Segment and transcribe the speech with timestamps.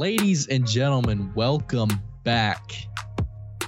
[0.00, 1.90] Ladies and gentlemen, welcome
[2.24, 2.72] back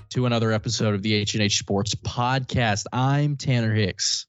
[0.09, 2.87] to another episode of the H&H Sports Podcast.
[2.91, 4.25] I'm Tanner Hicks.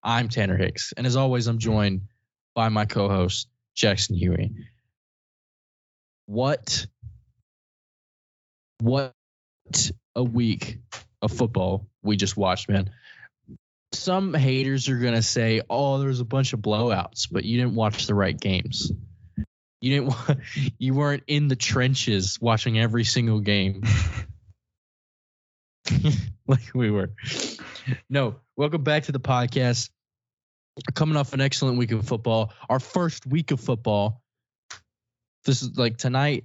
[0.00, 0.92] I'm Tanner Hicks.
[0.96, 2.02] And as always, I'm joined
[2.54, 4.52] by my co-host, Jackson Huey.
[6.26, 6.86] What
[8.80, 9.12] what
[10.14, 10.78] a week
[11.22, 12.90] of football we just watched, man.
[13.92, 18.06] Some haters are gonna say, "Oh, there's a bunch of blowouts," but you didn't watch
[18.06, 18.92] the right games.
[19.80, 20.06] You didn't.
[20.08, 20.34] wa-
[20.78, 23.82] You weren't in the trenches watching every single game,
[26.46, 27.12] like we were.
[28.10, 29.90] No, welcome back to the podcast.
[30.94, 34.22] Coming off an excellent week of football, our first week of football.
[35.44, 36.44] This is like tonight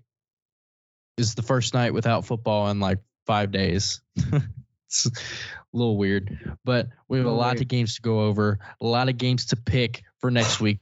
[1.18, 4.02] is the first night without football in like five days.
[4.88, 5.12] it's a
[5.74, 9.18] little weird, but we have a lot of games to go over, a lot of
[9.18, 10.80] games to pick for next week.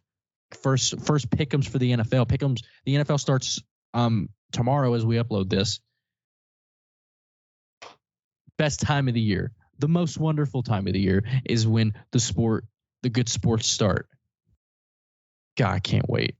[0.55, 2.27] First, first pick'ems for the NFL.
[2.27, 2.63] Pick'ems.
[2.85, 3.61] The NFL starts
[3.93, 5.79] um tomorrow as we upload this.
[8.57, 12.19] Best time of the year, the most wonderful time of the year is when the
[12.19, 12.65] sport,
[13.01, 14.07] the good sports start.
[15.57, 16.35] God, I can't wait.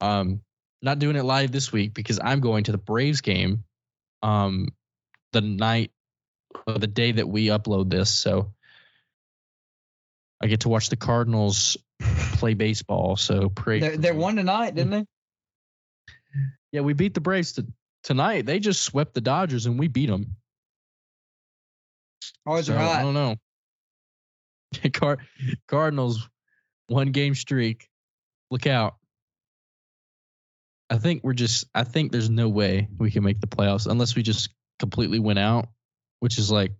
[0.00, 0.40] Um,
[0.82, 3.64] not doing it live this week because I'm going to the Braves game
[4.22, 4.68] um
[5.32, 5.90] the night
[6.66, 8.10] or the day that we upload this.
[8.10, 8.52] So
[10.40, 11.76] I get to watch the Cardinals
[12.34, 13.16] play baseball.
[13.16, 13.80] So pray.
[13.80, 14.18] They're, they me.
[14.18, 15.04] won tonight, didn't they?
[16.72, 17.66] Yeah, we beat the Braves to,
[18.02, 18.46] tonight.
[18.46, 20.36] They just swept the Dodgers and we beat them.
[22.46, 23.36] Always So, I don't know.
[24.92, 25.20] Card-
[25.68, 26.28] Cardinals
[26.88, 27.88] one game streak.
[28.50, 28.96] Look out.
[30.90, 34.14] I think we're just I think there's no way we can make the playoffs unless
[34.14, 35.68] we just completely win out,
[36.20, 36.72] which is like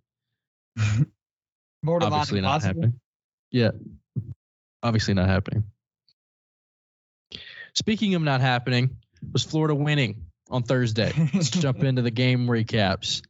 [1.83, 2.99] Borderline obviously not happening.
[3.51, 3.71] Yeah.
[4.83, 5.63] Obviously not happening.
[7.73, 8.97] Speaking of not happening,
[9.31, 11.13] was Florida winning on Thursday?
[11.33, 13.23] Let's jump into the game recaps.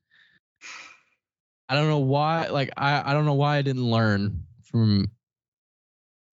[1.69, 5.12] I don't know why like I, I don't know why I didn't learn from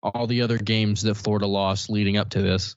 [0.03, 2.77] all the other games that Florida lost leading up to this.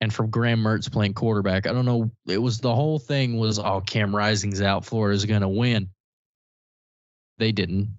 [0.00, 1.66] And from Graham Mertz playing quarterback.
[1.66, 2.10] I don't know.
[2.26, 5.90] It was the whole thing was oh Cam Rising's out, Florida's gonna win.
[7.38, 7.98] They didn't.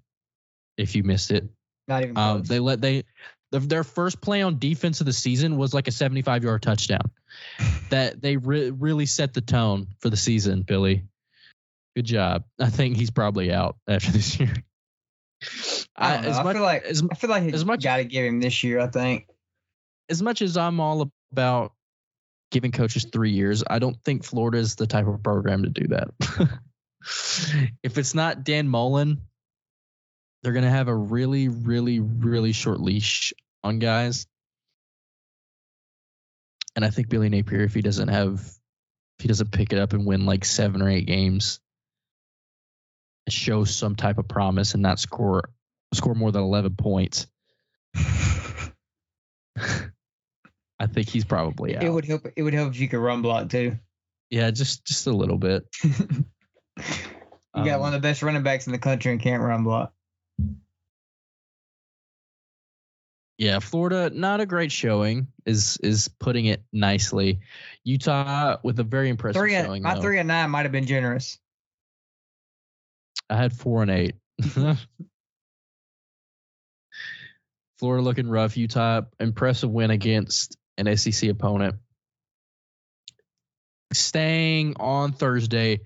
[0.77, 1.47] If you missed it.
[1.87, 3.03] Not even Um, they let they
[3.51, 7.11] the, their first play on defense of the season was like a 75 yard touchdown.
[7.89, 11.03] that they re- really set the tone for the season, Billy.
[11.95, 12.43] Good job.
[12.59, 14.53] I think he's probably out after this year.
[15.95, 18.05] I, as I much feel like as, I feel like as you much- got to
[18.05, 18.79] give him this year.
[18.79, 19.27] I think.
[20.09, 21.73] as much as I'm all about
[22.51, 25.87] giving coaches three years, I don't think Florida is the type of program to do
[25.89, 26.09] that.
[27.83, 29.21] if it's not Dan Mullen,
[30.45, 33.33] they're gonna have a really, really, really short leash
[33.63, 34.27] on guys.
[36.75, 39.93] And I think Billy Napier, if he doesn't have, if he doesn't pick it up
[39.93, 41.59] and win like seven or eight games,
[43.27, 45.49] show some type of promise and not score
[45.95, 47.25] score more than eleven points,
[47.97, 47.97] I
[50.87, 51.83] think he's probably out.
[51.83, 52.27] It would help.
[52.35, 53.79] It would help if you could run block too.
[54.29, 55.65] Yeah, just just a little bit.
[57.57, 59.63] You got Um, one of the best running backs in the country and can't run
[59.63, 59.93] block.
[63.37, 67.39] Yeah, Florida not a great showing is is putting it nicely.
[67.83, 69.73] Utah with a very impressive Three showing.
[69.73, 70.01] and, my though.
[70.01, 71.37] three and nine might have been generous.
[73.29, 74.15] I had four and eight.
[77.79, 78.55] Florida looking rough.
[78.55, 81.75] Utah impressive win against an SEC opponent.
[83.91, 85.81] Staying on Thursday,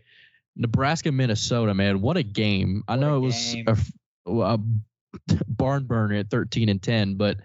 [0.56, 1.74] Nebraska Minnesota.
[1.74, 2.84] Man, what a game!
[2.88, 3.76] I What know it was a,
[4.32, 4.60] a
[5.48, 7.38] barn burner at thirteen and ten, but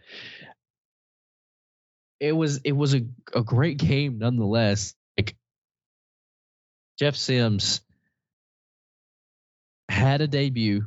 [2.21, 3.03] it was it was a,
[3.35, 4.95] a great game nonetheless.
[5.19, 5.37] Like
[6.99, 7.81] Jeff Sims
[9.89, 10.87] had a debut.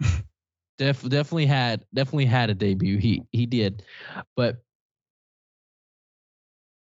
[0.78, 2.98] Def, definitely had definitely had a debut.
[2.98, 3.82] He he did,
[4.36, 4.62] but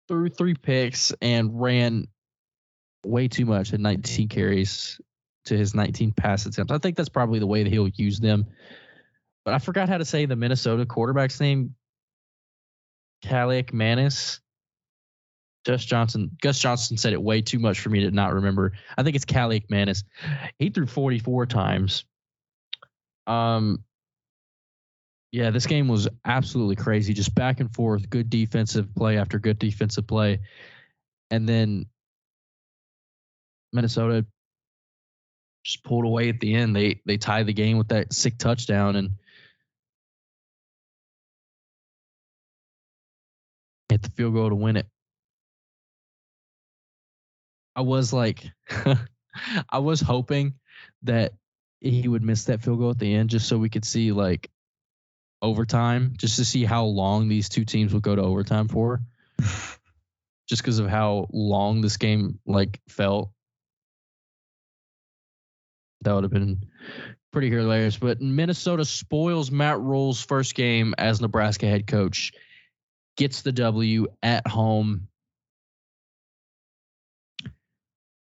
[0.07, 2.07] threw three picks and ran
[3.05, 4.99] way too much at 19 carries
[5.45, 6.71] to his 19 pass attempts.
[6.71, 8.45] I think that's probably the way that he'll use them.
[9.47, 11.73] But I forgot how to say the Minnesota quarterback's name.
[13.23, 14.41] Kaliakmanis.
[15.65, 16.31] Gus Johnson.
[16.41, 18.73] Gus Johnson said it way too much for me to not remember.
[18.97, 20.03] I think it's Kaliakmanis.
[20.59, 22.03] He threw 44 times.
[23.25, 23.85] Um,
[25.31, 27.13] yeah, this game was absolutely crazy.
[27.13, 30.41] Just back and forth, good defensive play after good defensive play,
[31.31, 31.85] and then
[33.71, 34.25] Minnesota
[35.63, 36.75] just pulled away at the end.
[36.75, 39.11] They they tied the game with that sick touchdown, and
[43.89, 44.87] hit the field goal to win it.
[47.75, 48.43] I was like,
[49.69, 50.55] I was hoping
[51.03, 51.33] that
[51.79, 54.49] he would miss that field goal at the end just so we could see like
[55.41, 59.01] overtime, just to see how long these two teams would go to overtime for.
[60.47, 63.29] just because of how long this game like felt.
[66.01, 66.63] That would have been
[67.31, 67.97] pretty hilarious.
[67.97, 72.31] But Minnesota spoils Matt Rhule's first game as Nebraska head coach,
[73.17, 75.07] gets the W at home.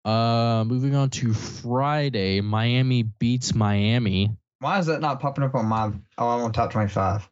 [0.04, 4.36] Uh, moving on to Friday, Miami beats Miami.
[4.60, 5.92] Why is that not popping up on my?
[6.18, 7.28] Oh, I'm on top 25.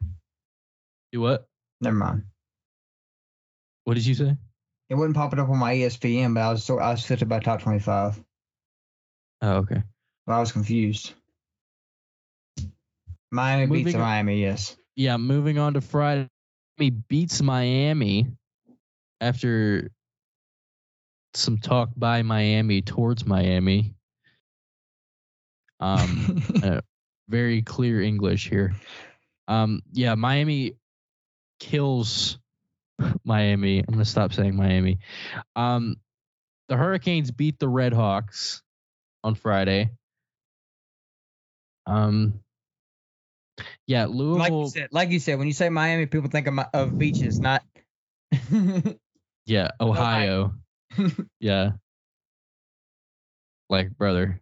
[1.11, 1.47] Do what?
[1.81, 2.23] Never mind.
[3.83, 4.37] What did you say?
[4.89, 7.39] It wasn't popping up on my ESPN, but I was so I was filtered by
[7.39, 8.21] top 25.
[9.41, 9.83] Oh, okay.
[10.25, 11.13] But I was confused.
[13.31, 14.75] Miami beats on- Miami, yes.
[14.95, 16.29] Yeah, moving on to Friday.
[16.83, 18.27] Miami beats Miami
[19.21, 19.89] after
[21.33, 23.93] some talk by Miami towards Miami.
[25.79, 26.81] Um, uh,
[27.29, 28.73] very clear English here.
[29.47, 30.73] Um, yeah, Miami
[31.61, 32.37] kills
[33.23, 33.79] Miami.
[33.79, 34.99] I'm gonna stop saying Miami.
[35.55, 35.95] Um,
[36.67, 38.61] the Hurricanes beat the Red Hawks
[39.23, 39.91] on Friday.
[41.85, 42.42] Um,
[43.87, 44.61] yeah, like Louisville.
[44.61, 47.63] you said, like you said, when you say Miami, people think of, of beaches, not.
[49.45, 50.53] Yeah, Ohio.
[51.39, 51.71] yeah.
[53.69, 54.41] Like, brother.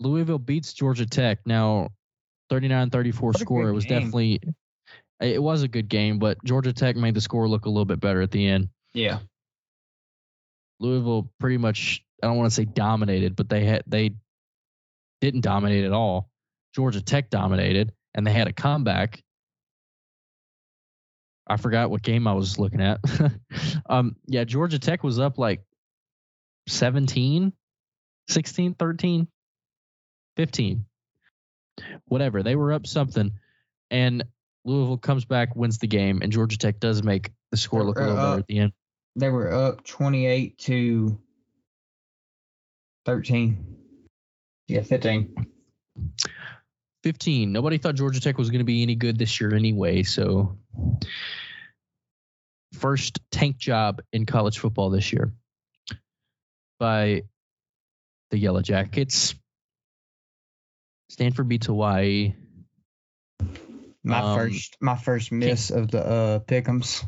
[0.00, 1.40] Louisville beats Georgia Tech.
[1.46, 1.90] Now,
[2.50, 3.68] 39 34 score.
[3.68, 3.98] It was game.
[3.98, 4.40] definitely,
[5.20, 8.00] it was a good game, but Georgia Tech made the score look a little bit
[8.00, 8.68] better at the end.
[8.92, 9.18] yeah.
[10.80, 14.10] Louisville pretty much, I don't want to say dominated, but they had, they
[15.20, 16.28] didn't dominate at all.
[16.74, 19.22] Georgia Tech dominated and they had a comeback.
[21.46, 23.00] I forgot what game I was looking at.
[23.88, 25.62] um, yeah, Georgia Tech was up like
[26.68, 27.52] 17,
[28.28, 29.28] 16, 13,
[30.36, 30.86] 15,
[32.06, 32.42] whatever.
[32.42, 33.32] They were up something.
[33.90, 34.24] And
[34.64, 38.00] Louisville comes back, wins the game, and Georgia Tech does make the score look a
[38.00, 38.72] little better at the end.
[39.16, 41.20] They were up 28 to
[43.04, 43.76] 13.
[44.66, 45.46] Yeah, 15.
[47.04, 47.52] 15.
[47.52, 50.04] Nobody thought Georgia Tech was going to be any good this year anyway.
[50.04, 50.56] So,
[52.72, 55.30] first tank job in college football this year
[56.80, 57.24] by
[58.30, 59.34] the Yellow Jackets.
[61.10, 62.34] Stanford beats Hawaii.
[64.02, 67.04] My Um, first my first miss of the uh pickums.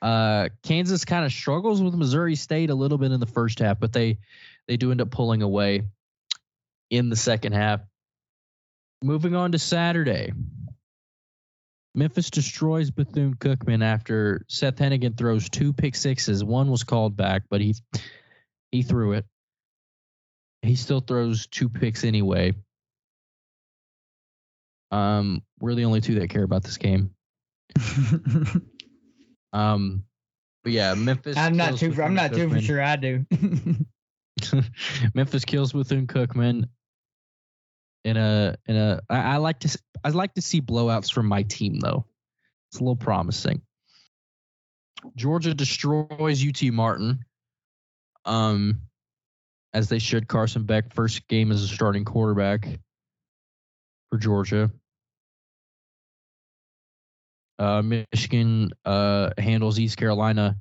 [0.00, 3.78] Uh, Kansas kind of struggles with Missouri State a little bit in the first half,
[3.78, 4.18] but they
[4.66, 5.82] they do end up pulling away
[6.90, 7.80] in the second half.
[9.02, 10.32] Moving on to Saturday.
[11.94, 16.44] Memphis destroys Bethune Cookman after Seth Henigan throws two pick sixes.
[16.44, 17.74] One was called back, but he
[18.70, 19.24] he threw it.
[20.62, 22.52] He still throws two picks anyway.
[24.90, 27.10] Um, we're the only two that care about this game.
[29.56, 30.04] Um,
[30.62, 31.36] but yeah, Memphis.
[31.36, 33.24] I'm not kills too I'm Bethune not too for sure I do.
[35.14, 36.64] Memphis kills Bethune Cookman.
[38.06, 41.42] In a in a, I, I like to I like to see blowouts from my
[41.42, 42.06] team though.
[42.70, 43.62] It's a little promising.
[45.16, 47.24] Georgia destroys UT Martin.
[48.24, 48.82] Um,
[49.74, 50.28] as they should.
[50.28, 52.68] Carson Beck first game as a starting quarterback
[54.08, 54.70] for Georgia.
[57.58, 60.56] Uh, Michigan uh, handles East Carolina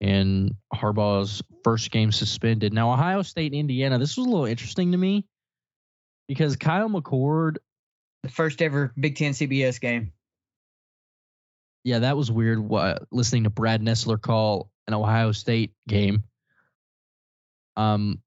[0.00, 2.72] and Harbaugh's first game suspended.
[2.72, 5.26] Now, Ohio State and Indiana, this was a little interesting to me
[6.28, 7.56] because Kyle McCord,
[8.22, 10.12] the first ever Big Ten CBS game.
[11.84, 12.58] yeah, that was weird.
[12.58, 16.22] What, listening to Brad Nessler call an Ohio State game.
[17.76, 18.20] Um,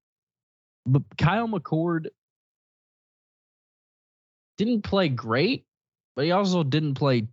[0.86, 2.08] but Kyle McCord
[4.58, 5.64] didn't play great,
[6.16, 7.28] but he also didn't play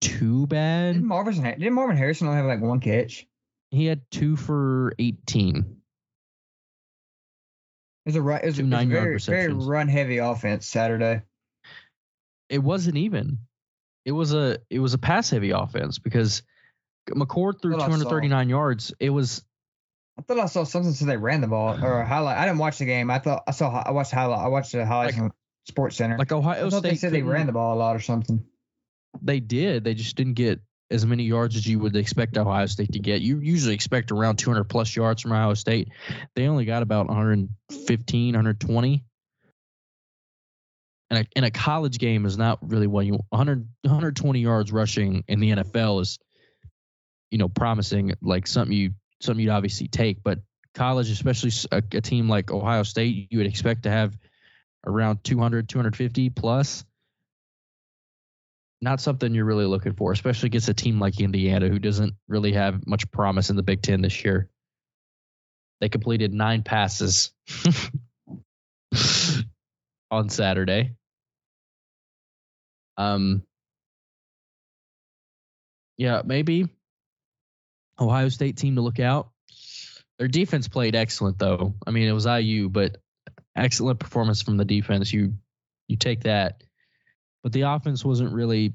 [0.00, 0.94] too bad.
[0.94, 3.26] Didn't Marvin didn't Marvin Harrison only have like one catch?
[3.70, 5.76] He had two for 18.
[8.06, 11.22] It was a it was, Two it was a very very run heavy offense Saturday.
[12.48, 13.38] It wasn't even.
[14.04, 16.44] It was a it was a pass heavy offense because
[17.10, 17.94] McCord threw Well, I saw.
[17.96, 18.94] 239 yards.
[19.00, 19.44] It was
[20.18, 22.38] I thought I saw something so they ran the ball or a highlight.
[22.38, 23.10] I didn't watch the game.
[23.10, 24.38] I thought I saw I watched the highlight.
[24.38, 25.32] I watched the highlights Like- on
[25.66, 26.16] Sports Center.
[26.16, 26.90] like Ohio I thought State.
[26.90, 28.44] they said they ran the ball a lot or something.
[29.20, 29.82] They did.
[29.82, 30.60] They just didn't get
[30.90, 33.20] as many yards as you would expect Ohio State to get.
[33.20, 35.88] You usually expect around 200 plus yards from Ohio State.
[36.34, 39.04] They only got about 115, 120.
[41.08, 45.22] And a in a college game is not really what you 100 120 yards rushing
[45.28, 46.18] in the NFL is
[47.30, 50.40] you know promising like something you something you'd obviously take but
[50.74, 54.18] college especially a, a team like Ohio State you would expect to have
[54.84, 56.84] around 200 250 plus
[58.80, 62.52] not something you're really looking for especially against a team like Indiana who doesn't really
[62.52, 64.48] have much promise in the Big 10 this year
[65.80, 67.32] they completed 9 passes
[70.10, 70.94] on Saturday.
[72.96, 73.42] Um,
[75.96, 76.68] yeah, maybe
[77.98, 79.30] Ohio State team to look out.
[80.18, 81.74] Their defense played excellent though.
[81.86, 82.96] I mean, it was IU, but
[83.54, 85.12] excellent performance from the defense.
[85.12, 85.34] You
[85.88, 86.62] you take that.
[87.46, 88.74] But the offense wasn't really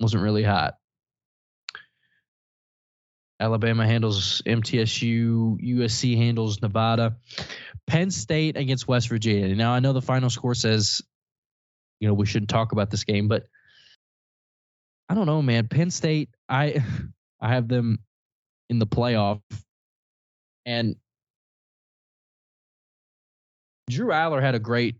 [0.00, 0.74] wasn't really hot.
[3.38, 7.16] Alabama handles MTSU, USC handles Nevada.
[7.86, 9.54] Penn State against West Virginia.
[9.54, 11.00] Now I know the final score says,
[12.00, 13.44] you know, we shouldn't talk about this game, but
[15.08, 15.68] I don't know, man.
[15.68, 16.82] Penn State, I
[17.40, 18.00] I have them
[18.68, 19.40] in the playoff,
[20.66, 20.96] and
[23.88, 24.96] Drew Allar had a great,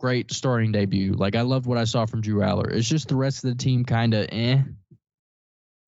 [0.00, 1.12] great starting debut.
[1.12, 2.72] Like I loved what I saw from Drew Allar.
[2.72, 4.58] It's just the rest of the team kind of eh.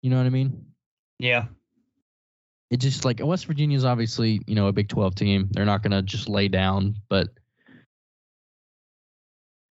[0.03, 0.67] You know what I mean?
[1.19, 1.47] Yeah
[2.73, 5.49] it just like West Virginia is obviously you know a Big 12 team.
[5.51, 7.29] They're not gonna just lay down, but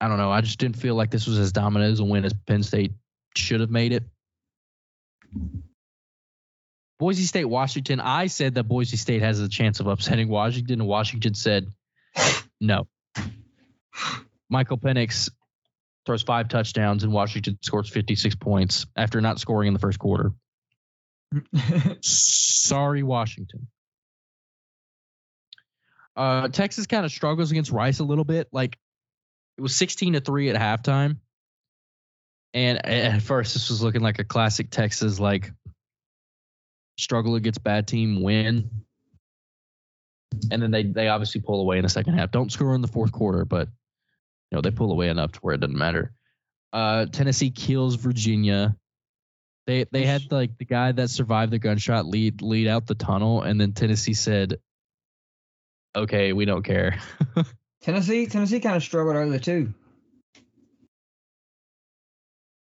[0.01, 0.33] I don't know.
[0.33, 2.93] I just didn't feel like this was as dominant as a win as Penn State
[3.37, 4.03] should have made it.
[6.99, 8.01] Boise State, Washington.
[8.01, 11.69] I said that Boise State has a chance of upsetting Washington, and Washington said
[12.61, 12.89] no.
[14.51, 15.31] Michael Penix
[16.07, 20.33] throws five touchdowns, and Washington scores 56 points after not scoring in the first quarter.
[22.03, 23.69] Sorry, Washington.
[26.17, 28.49] Uh, Texas kind of struggles against Rice a little bit.
[28.51, 28.77] Like
[29.57, 31.19] it was 16 to 3 at halftime.
[32.55, 35.53] And at first, this was looking like a classic Texas, like
[36.97, 38.71] struggle against bad team win.
[40.51, 42.31] And then they they obviously pull away in the second half.
[42.31, 43.69] Don't score in the fourth quarter, but
[44.51, 46.13] you know they pull away enough to where it doesn't matter.
[46.73, 48.77] Uh, Tennessee kills Virginia.
[49.67, 53.43] They they had like the guy that survived the gunshot lead lead out the tunnel,
[53.43, 54.59] and then Tennessee said,
[55.95, 56.99] "Okay, we don't care."
[57.83, 59.73] Tennessee Tennessee kind of struggled early too.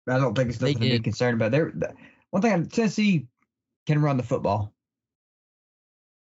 [0.09, 1.53] I don't think it's nothing to be concerned about.
[1.53, 1.73] There,
[2.31, 3.27] one thing Tennessee
[3.87, 4.73] can run the football.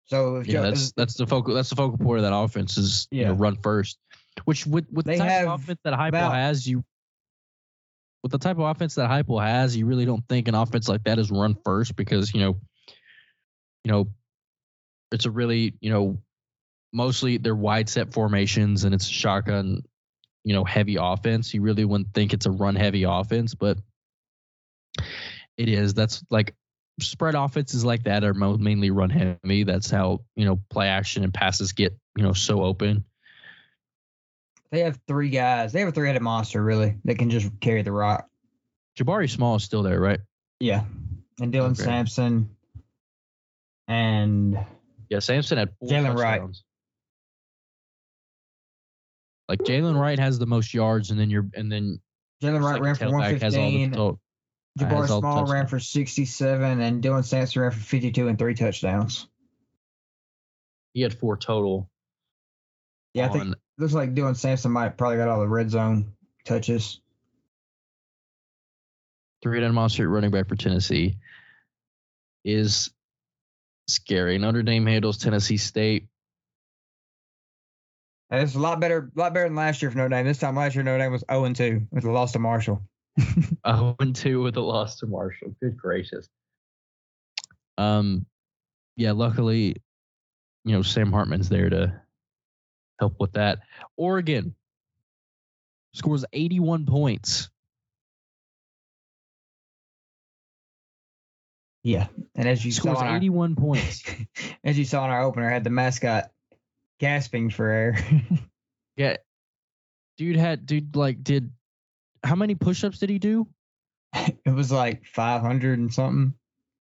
[0.05, 3.19] So yeah, that's that's the focal that's the focal point of that offense is yeah.
[3.19, 3.97] you know run first,
[4.45, 6.83] which with with the type of offense that Heupel has, you
[8.23, 11.03] with the type of offense that Heupel has, you really don't think an offense like
[11.05, 12.57] that is run first because you know,
[13.83, 14.07] you know,
[15.11, 16.17] it's a really you know,
[16.93, 19.83] mostly they're wide set formations and it's a shotgun,
[20.43, 21.53] you know, heavy offense.
[21.53, 23.77] You really wouldn't think it's a run heavy offense, but
[25.57, 25.93] it is.
[25.93, 26.55] That's like
[27.01, 29.63] spread offenses like that are mainly run heavy.
[29.63, 33.05] That's how you know play action and passes get you know so open.
[34.71, 35.73] They have three guys.
[35.73, 38.27] They have a three-headed monster, really, that can just carry the rock.
[38.97, 40.19] Jabari Small is still there, right?
[40.59, 40.83] Yeah,
[41.39, 41.83] and Dylan okay.
[41.83, 42.49] Sampson,
[43.87, 44.59] and
[45.09, 46.41] yeah, Sampson had Jaylen Wright.
[49.47, 51.99] Like Jaylen Wright has the most yards, and then you're and then
[52.43, 53.95] Jaylen Wright ran for 115.
[53.95, 54.11] Uh,
[54.77, 59.27] Jabari Small ran for 67, and Dylan Sampson ran for 52 and three touchdowns.
[60.93, 61.89] He had four total.
[63.13, 66.13] Yeah, I think looks like doing Sampson might probably got all the red zone
[66.45, 66.99] touches.
[69.41, 71.17] Three down monster running back for Tennessee
[72.43, 72.89] is
[73.87, 74.37] scary.
[74.37, 76.07] Notre Dame handles Tennessee State.
[78.29, 80.25] And it's a lot better, lot better than last year for Notre Dame.
[80.25, 82.81] This time last year Notre Dame was 0 and 2 with a loss to Marshall.
[83.19, 85.55] 0 and 2 with a loss to Marshall.
[85.61, 86.27] Good gracious.
[87.77, 88.25] Um,
[88.97, 89.13] yeah.
[89.13, 89.77] Luckily,
[90.65, 92.01] you know Sam Hartman's there to
[92.99, 93.59] help with that.
[93.97, 94.55] Oregon
[95.93, 97.49] scores 81 points.
[101.81, 104.03] Yeah, and as you scores saw, 81 our, points.
[104.63, 106.29] as you saw in our opener, had the mascot
[106.99, 107.97] gasping for air.
[108.97, 109.15] yeah,
[110.17, 111.51] dude had dude like did
[112.23, 113.47] how many push-ups did he do?
[114.13, 116.33] It was like 500 and something.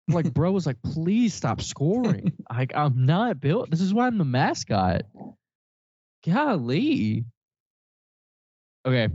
[0.07, 2.33] Like, bro was like, please stop scoring.
[2.49, 3.71] like, I'm not built.
[3.71, 5.03] This is why I'm the mascot.
[6.25, 7.25] Golly.
[8.85, 9.09] Okay.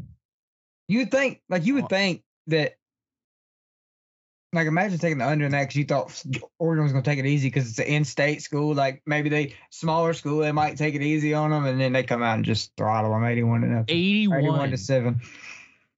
[0.88, 2.74] You would think, like, you would think that
[4.52, 6.24] Like imagine taking the under in that because you thought
[6.58, 8.74] Oregon was going to take it easy because it's an in-state school.
[8.74, 12.02] Like maybe they smaller school, they might take it easy on them, and then they
[12.02, 13.84] come out and just throttle them, eighty-one to nothing.
[13.88, 14.38] 81.
[14.40, 15.20] 81 to seven.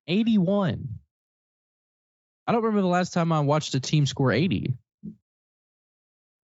[0.07, 0.88] 81.
[2.47, 4.75] I don't remember the last time I watched a team score 80.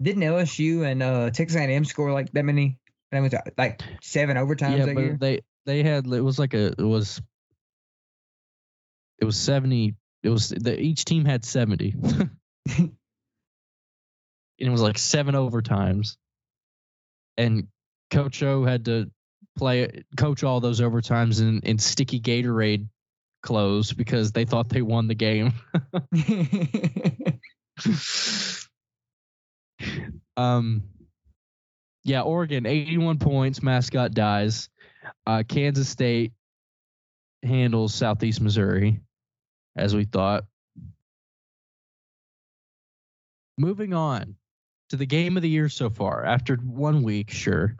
[0.01, 2.79] Didn't LSU and uh, Texas A&M score like that many?
[3.11, 5.17] That was like seven overtimes yeah, but year.
[5.19, 7.23] they they had it was like a it was
[9.19, 11.95] it was 70 it was the, each team had 70
[14.59, 16.17] and it was like seven overtimes.
[17.37, 17.69] And
[18.11, 19.11] coach o had to
[19.57, 22.89] play coach all those overtimes in, in sticky gatorade
[23.43, 25.53] clothes because they thought they won the game.
[30.37, 30.83] Um
[32.09, 34.69] yeah oregon 81 points mascot dies.
[35.27, 36.33] Uh, kansas state
[37.43, 39.01] handles southeast missouri
[39.77, 40.45] as we thought.
[43.57, 44.37] Moving on
[44.91, 47.77] to the game of the year so far after one week sure.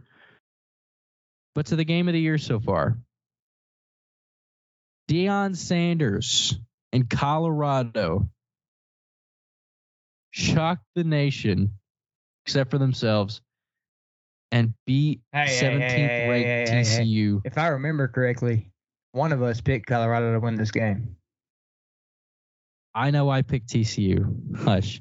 [1.55, 2.99] But to the game of the year so far.
[5.09, 6.59] Deion Sanders
[6.93, 8.29] in Colorado
[10.31, 11.73] shocked the nation,
[12.45, 13.41] except for themselves,
[14.53, 17.05] and beat Hey, hey, 17th hey, hey, ranked hey, hey.
[17.05, 17.41] TCU.
[17.45, 18.71] if I remember correctly,
[19.13, 21.17] one of us picked Colorado to win this game.
[22.95, 24.57] I know I picked TCU.
[24.57, 25.01] Hush.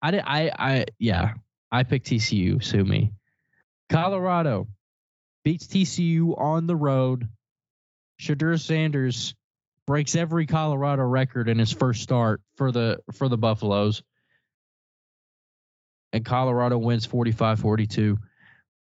[0.00, 0.22] I did.
[0.24, 0.50] I.
[0.56, 0.84] I.
[0.98, 1.34] Yeah.
[1.70, 2.62] I picked TCU.
[2.62, 3.12] Sue me.
[3.88, 4.68] Colorado
[5.44, 7.28] beats TCU on the road.
[8.20, 9.34] Shedeur Sanders
[9.86, 14.02] breaks every Colorado record in his first start for the for the Buffaloes.
[16.12, 18.18] And Colorado wins 45-42.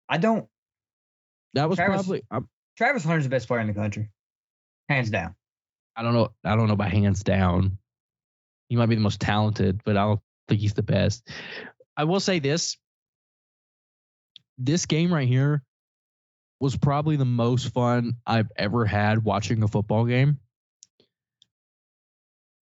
[0.09, 0.47] I don't.
[1.53, 2.39] That was Travis- probably I,
[2.77, 4.09] Travis Hunter's the best player in the country,
[4.89, 5.35] hands down.
[5.95, 7.77] I don't know I don't know about hands down.
[8.67, 11.27] He might be the most talented, but I don't think he's the best.
[11.95, 12.77] I will say this.
[14.57, 15.63] This game right here
[16.59, 20.39] was probably the most fun I've ever had watching a football game.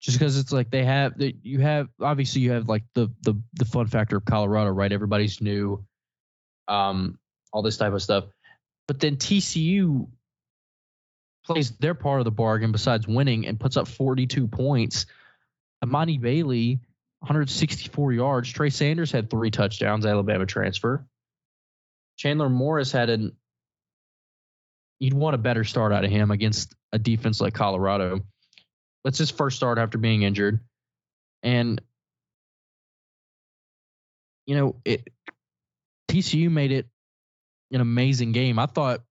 [0.01, 3.35] Just because it's like they have that you have obviously you have like the the
[3.53, 4.91] the fun factor of Colorado, right?
[4.91, 5.85] Everybody's new,
[6.67, 7.19] um,
[7.51, 8.25] all this type of stuff.
[8.87, 10.07] But then TCU
[11.45, 15.05] plays their part of the bargain besides winning and puts up 42 points.
[15.83, 16.79] Emani Bailey,
[17.19, 18.49] 164 yards.
[18.49, 21.05] Trey Sanders had three touchdowns, Alabama transfer.
[22.17, 23.35] Chandler Morris had an
[24.99, 28.21] you'd want a better start out of him against a defense like Colorado.
[29.03, 30.59] That's his first start after being injured.
[31.43, 31.81] And
[34.45, 35.07] you know, it
[36.09, 36.87] TCU made it
[37.71, 38.57] an amazing game.
[38.57, 39.01] I thought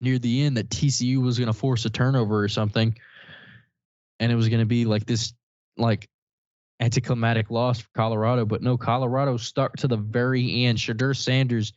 [0.00, 2.96] near the end that TCU was going to force a turnover or something
[4.20, 5.34] and it was going to be like this
[5.76, 6.08] like
[6.80, 10.78] anticlimactic loss for Colorado, but no, Colorado stuck to the very end.
[10.78, 11.72] Shedeur Sanders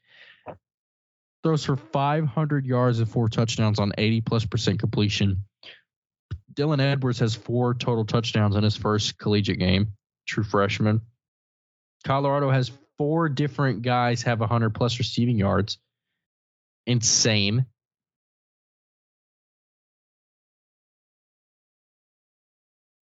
[1.43, 5.43] throws for 500 yards and four touchdowns on 80 plus percent completion.
[6.57, 9.93] Dylan Edwards has four total touchdowns in his first collegiate game,
[10.27, 11.01] true freshman.
[12.03, 15.77] Colorado has four different guys have 100 plus receiving yards.
[16.87, 17.65] Insane.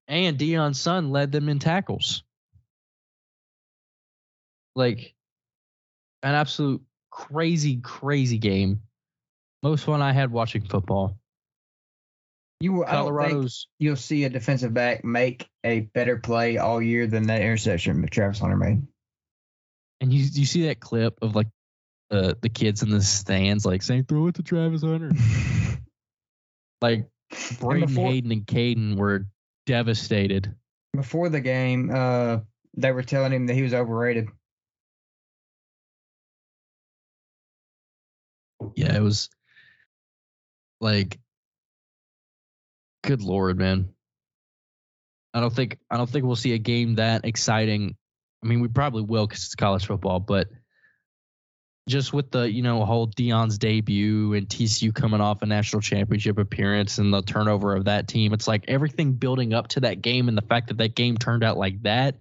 [0.08, 2.24] And Deion Sun led them in tackles.
[4.76, 5.16] Like
[6.22, 8.82] an absolute crazy, crazy game.
[9.64, 11.18] Most fun I had watching football.
[12.62, 16.58] You will, I don't think Colorado's you'll see a defensive back make a better play
[16.58, 18.82] all year than that interception that Travis Hunter made.
[20.02, 21.48] and you you see that clip of like
[22.10, 25.12] the the kids in the stands like saying throw it to Travis Hunter.
[26.82, 27.08] like
[27.60, 29.26] Braden before- Hayden and Caden were
[29.66, 30.56] devastated.
[30.96, 32.40] Before the game, uh,
[32.78, 34.30] they were telling him that he was overrated.
[38.76, 39.30] Yeah, it was
[40.80, 41.20] like
[43.06, 43.90] good lord, man.
[45.34, 47.96] I don't think I don't think we'll see a game that exciting.
[48.44, 50.48] I mean, we probably will because it's college football, but
[51.88, 56.38] just with the you know whole Deion's debut and TCU coming off a national championship
[56.38, 60.28] appearance and the turnover of that team, it's like everything building up to that game
[60.28, 62.16] and the fact that that game turned out like that.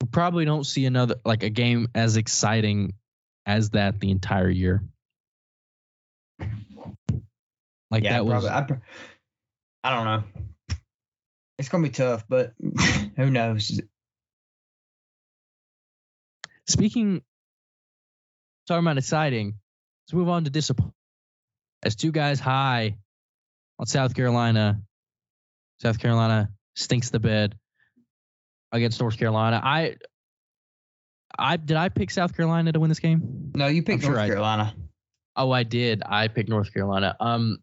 [0.00, 2.94] We probably don't see another like a game as exciting
[3.46, 4.82] as that the entire year.
[7.90, 8.76] Like yeah, that was probably.
[8.76, 8.78] I,
[9.88, 10.22] I don't know.
[11.58, 12.52] It's gonna be tough, but
[13.16, 13.80] who knows?
[16.68, 17.22] Speaking,
[18.66, 19.54] talking about exciting,
[20.04, 20.94] let's move on to disappointment.
[21.82, 22.98] As two guys high
[23.78, 24.82] on South Carolina,
[25.80, 27.56] South Carolina stinks the bed
[28.72, 29.58] against North Carolina.
[29.64, 29.96] I
[31.38, 33.52] I did I pick South Carolina to win this game?
[33.54, 34.74] No, you picked I'm sure North I- Carolina.
[35.34, 36.02] Oh, I did.
[36.04, 37.16] I picked North Carolina.
[37.20, 37.60] Um,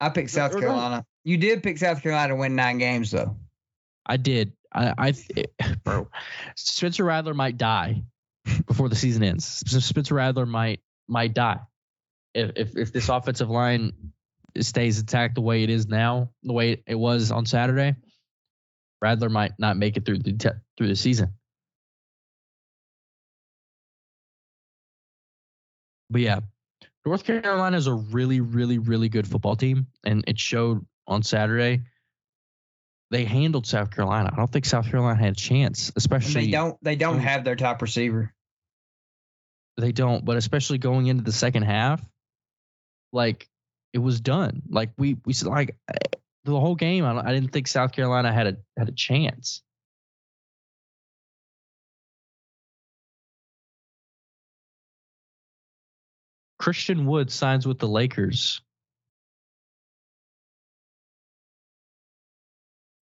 [0.00, 1.06] I picked South We're going- Carolina.
[1.24, 3.36] You did pick South Carolina to win nine games, though.
[4.06, 4.54] I did.
[4.72, 5.46] I, I, th-
[5.84, 6.08] bro,
[6.56, 8.02] Spencer Rattler might die
[8.66, 9.44] before the season ends.
[9.44, 11.58] Spencer Rattler might might die
[12.34, 13.92] if if, if this offensive line
[14.60, 17.94] stays intact the way it is now, the way it was on Saturday.
[19.02, 21.34] Rattler might not make it through the te- through the season.
[26.10, 26.40] But yeah,
[27.06, 31.82] North Carolina is a really, really, really good football team, and it showed on Saturday
[33.10, 34.30] they handled South Carolina.
[34.32, 36.78] I don't think South Carolina had a chance, And especially they don't.
[36.82, 38.32] They don't have their top receiver.
[39.76, 42.04] they don't, but especially going into the second half,
[43.12, 43.48] like
[43.92, 44.62] it was done.
[44.68, 47.04] Like we we like eh, the whole game.
[47.04, 49.62] I, I didn't think South Carolina had a had a chance.
[56.60, 58.60] Christian Wood signs with the Lakers.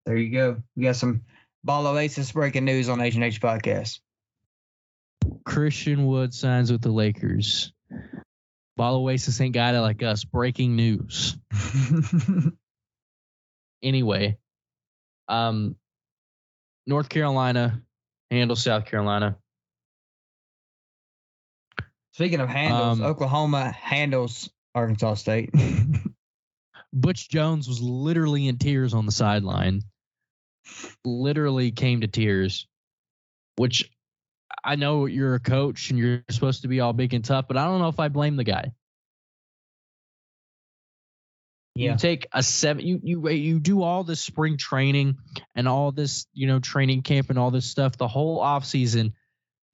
[0.05, 0.62] There you go.
[0.77, 1.23] We got some
[1.64, 4.01] Ball Oasis breaking news on H and H podcast.
[5.47, 7.73] Christian Wood signs with the Lakers.
[8.77, 10.23] Ball Oasis ain't got it like us.
[10.23, 11.38] Breaking news.
[13.83, 14.37] anyway,
[15.29, 15.77] um,
[16.87, 17.81] North Carolina
[18.31, 19.38] handles South Carolina.
[22.16, 25.50] Speaking of handles, Um, Oklahoma handles Arkansas State.
[26.94, 29.83] Butch Jones was literally in tears on the sideline.
[31.05, 32.66] Literally came to tears,
[33.57, 33.90] which
[34.64, 37.59] I know you're a coach and you're supposed to be all big and tough, but
[37.59, 38.72] I don't know if I blame the guy.
[41.74, 41.92] yeah.
[41.92, 42.87] You take a seven.
[42.87, 45.18] You you you do all this spring training
[45.55, 49.12] and all this you know training camp and all this stuff the whole off season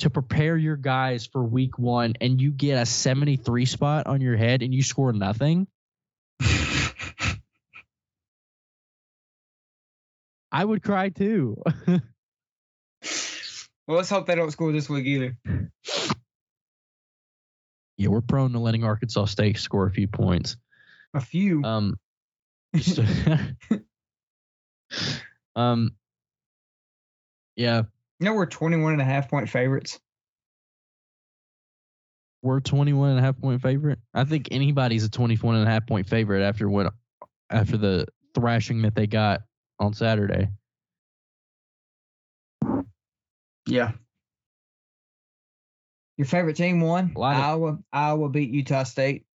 [0.03, 4.21] to prepare your guys for week one, and you get a seventy three spot on
[4.21, 5.67] your head and you score nothing.
[10.53, 11.57] I would cry too.
[11.87, 12.01] well,
[13.87, 15.37] let's hope they don't score this week either.
[17.97, 20.57] yeah, we're prone to letting Arkansas State score a few points.
[21.15, 21.63] A few.
[21.65, 21.97] Um,
[22.77, 23.01] just-
[25.57, 25.95] um,
[27.57, 27.83] yeah,
[28.23, 29.99] you know we're 21 and a half point favorites.
[32.41, 33.99] we're 21 and a half point favorite.
[34.15, 36.93] I think anybody's a 21 and a half point favorite after what
[37.51, 39.41] after the thrashing that they got
[39.81, 40.49] on Saturday.
[43.67, 43.91] Yeah.
[46.17, 47.13] Your favorite team won.
[47.17, 47.79] A lot of- Iowa.
[47.93, 49.27] Iowa beat Utah State.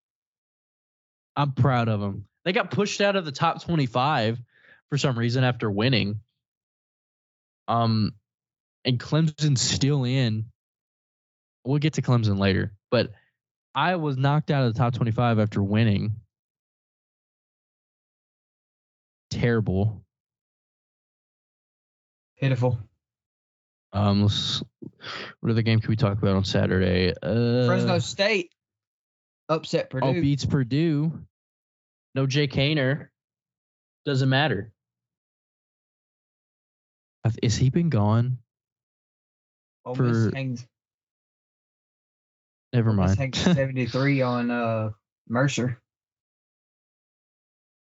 [1.36, 2.26] I'm proud of them.
[2.46, 4.40] They got pushed out of the top 25
[4.90, 6.22] for some reason after winning.
[7.68, 8.14] Um,
[8.88, 10.46] and Clemson's still in.
[11.64, 13.12] We'll get to Clemson later, but
[13.76, 16.16] I was knocked out of the top 25 after winning.
[19.30, 20.02] Terrible.
[22.40, 22.80] Pitiful.
[23.92, 27.14] Um, what other game can we talk about on Saturday?
[27.22, 28.54] Uh, Fresno State
[29.50, 30.08] upset Purdue.
[30.08, 31.12] Oh, beats Purdue.
[32.16, 33.10] No Jake Haener.
[34.06, 34.72] Doesn't matter.
[37.44, 38.38] Is he been gone?
[39.88, 40.68] Ole Miss for- hangs,
[42.74, 43.34] Never Miss mind.
[43.36, 44.90] hangs 73 on uh,
[45.28, 45.80] Mercer.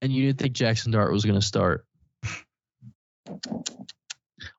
[0.01, 1.85] and you didn't think Jaxson Dart was going to start.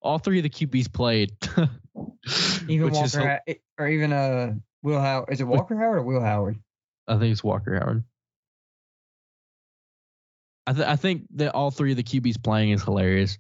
[0.02, 1.32] All three of the QBs played.
[2.68, 5.32] Even which is Walker, Ha- or even uh, Will Howard.
[5.32, 6.58] Is it Walker Howard or Will Howard?
[7.06, 8.02] I think it's Walker Howard.
[10.66, 13.38] I, th- I think that all three of the QBs playing is hilarious.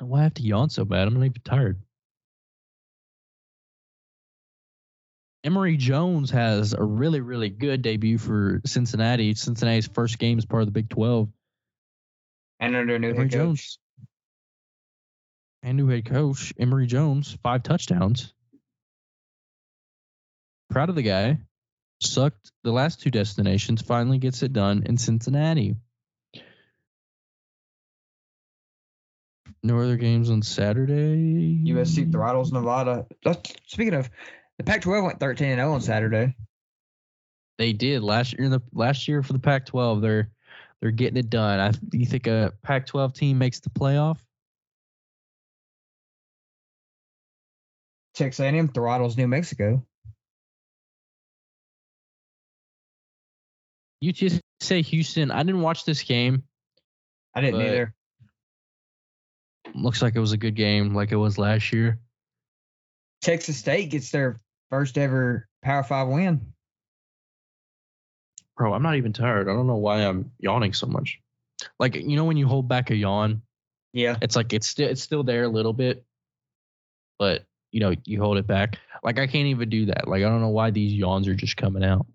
[0.00, 1.08] Why I have to yawn so bad?
[1.08, 1.80] I'm not even tired.
[5.44, 9.34] Emory Jones has a really, really good debut for Cincinnati.
[9.34, 11.28] Cincinnati's first game is part of the Big 12.
[12.60, 13.38] And under new Emory head coach.
[13.38, 13.78] Jones.
[15.62, 18.32] And new head coach, Emory Jones, five touchdowns.
[20.70, 21.38] Proud of the guy.
[22.00, 25.76] Sucked the last two destinations, finally gets it done in Cincinnati.
[29.62, 31.60] No other games on Saturday.
[31.64, 33.06] USC throttles Nevada.
[33.24, 34.08] That's, speaking of,
[34.56, 36.34] the Pac-12 went 13 and 0 on Saturday.
[37.58, 38.44] They did last year.
[38.44, 40.30] In the last year for the Pac-12, they're
[40.80, 41.58] they're getting it done.
[41.58, 44.18] I you think a Pac-12 team makes the playoff?
[48.14, 49.84] Texas A&M throttles New Mexico.
[54.00, 55.30] You just UTSA Houston.
[55.30, 56.44] I didn't watch this game.
[57.34, 57.94] I didn't either.
[59.74, 61.98] Looks like it was a good game, like it was last year.
[63.22, 66.52] Texas State gets their first ever Power Five win.
[68.56, 69.48] Bro, I'm not even tired.
[69.48, 71.20] I don't know why I'm yawning so much.
[71.78, 73.42] Like you know when you hold back a yawn,
[73.92, 74.16] Yeah.
[74.22, 76.04] it's like it's still it's still there a little bit,
[77.18, 78.78] but you know you hold it back.
[79.02, 80.08] Like I can't even do that.
[80.08, 82.06] Like I don't know why these yawns are just coming out.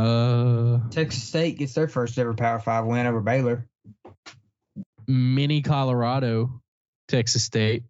[0.00, 3.66] Uh, Texas State gets their first ever Power Five win over Baylor.
[5.06, 6.62] mini Colorado,
[7.08, 7.82] Texas State.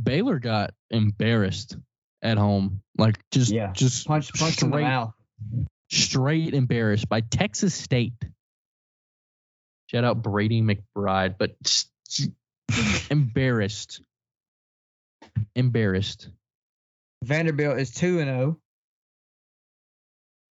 [0.00, 1.76] Baylor got embarrassed
[2.22, 3.72] at home, like just Yeah.
[3.72, 5.14] just Punch, punch in the straight mouth.
[5.90, 8.12] straight embarrassed by Texas State.
[9.90, 11.56] Shout out Brady McBride, but
[13.10, 14.00] embarrassed.
[15.54, 16.28] Embarrassed.
[17.24, 18.60] Vanderbilt is two and zero,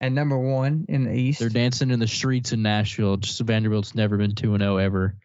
[0.04, 1.40] and number one in the East.
[1.40, 3.16] They're dancing in the streets in Nashville.
[3.16, 5.16] Just Vanderbilt's never been 2 and 0 ever.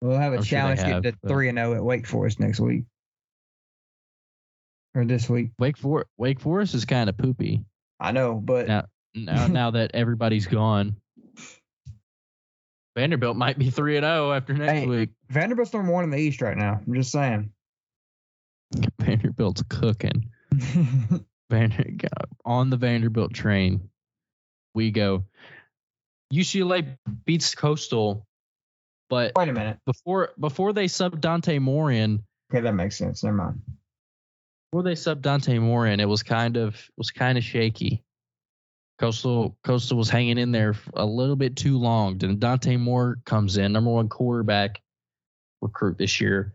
[0.00, 2.06] We'll have a I'm sure challenge have, to get to three and zero at Wake
[2.06, 2.84] Forest next week
[4.94, 5.50] or this week.
[5.58, 7.64] Wake, For- Wake Forest is kind of poopy
[7.98, 8.82] I know, but Yeah.
[9.14, 10.96] now, now that everybody's gone.
[12.94, 14.86] Vanderbilt might be 3 and 0 after next Hey.
[14.86, 15.10] week.
[15.28, 16.80] Vanderbilt's number one in the East right now.
[16.86, 17.50] I'm just saying.
[19.00, 20.30] Vanderbilt's cooking.
[21.50, 21.84] Vander,
[22.44, 23.88] on the Vanderbilt train,
[24.74, 25.24] we go.
[26.32, 28.26] UCLA beats Coastal,
[29.08, 29.78] but Wait a minute.
[29.86, 33.22] before before they sub Dante Moore in, Okay, that makes sense.
[33.22, 33.60] Never mind.
[34.70, 38.02] before they sub Dante Moore in, it was kind of was kind of shaky.
[38.98, 42.18] Coastal Coastal was hanging in there a little bit too long.
[42.18, 44.80] Then Dante Moore comes in, number one quarterback
[45.62, 46.54] recruit this year,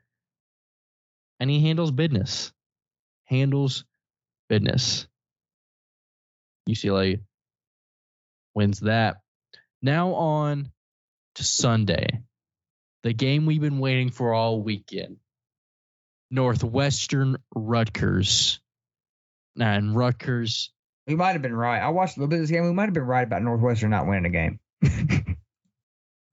[1.40, 2.52] and he handles business.
[3.26, 3.86] Handles
[4.52, 5.08] business.
[6.68, 7.22] UCLA
[8.54, 9.22] wins that.
[9.82, 10.72] Now on
[11.36, 12.20] to Sunday,
[13.04, 15.18] the game we've been waiting for all weekend.
[16.30, 18.60] Northwestern Rutgers.
[19.58, 20.72] And Rutgers,
[21.08, 21.80] We might have been right.
[21.80, 22.66] I watched a little bit of this game.
[22.66, 24.60] We might have been right about Northwestern not winning the game.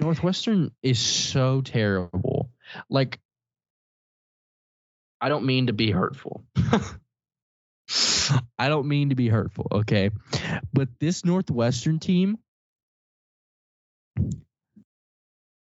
[0.00, 2.50] Northwestern is so terrible.
[2.90, 3.20] Like,
[5.20, 6.44] I don't mean to be hurtful.
[8.59, 10.11] I don't mean to be hurtful, okay?
[10.72, 12.38] But this Northwestern team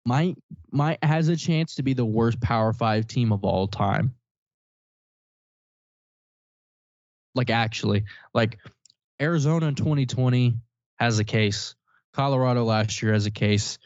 [0.04, 0.36] might
[0.70, 4.14] might has a chance to be the worst Power 5 team of all time.
[7.34, 8.04] Like actually,
[8.34, 8.58] like
[9.20, 10.56] Arizona in 2020
[10.98, 11.74] has a case.
[12.12, 13.78] Colorado last year has a case.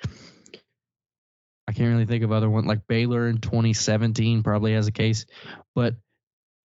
[1.69, 5.27] I can't really think of other one like Baylor in 2017 probably has a case,
[5.75, 5.95] but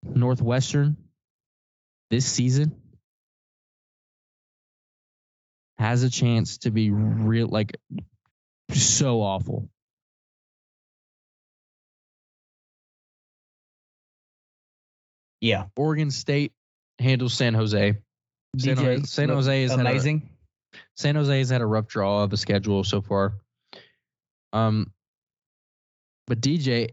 [0.02, 0.96] Northwestern
[2.10, 2.74] this season
[5.78, 7.76] has a chance to be real like
[8.72, 9.68] so awful.
[15.40, 15.66] Yeah.
[15.76, 16.52] Oregon State
[16.98, 17.96] handles San Jose.
[18.56, 20.28] San, DJ Jose, San Jose has had a, amazing.
[20.96, 23.34] San Jose has had a rough draw of a schedule so far.
[24.52, 24.92] Um,
[26.26, 26.90] but DJ,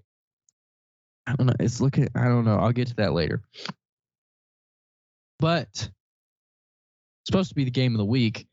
[1.25, 1.54] I don't know.
[1.60, 2.10] It's looking.
[2.15, 2.58] I don't know.
[2.58, 3.41] I'll get to that later.
[5.39, 5.89] But it's
[7.26, 8.48] supposed to be the game of the week.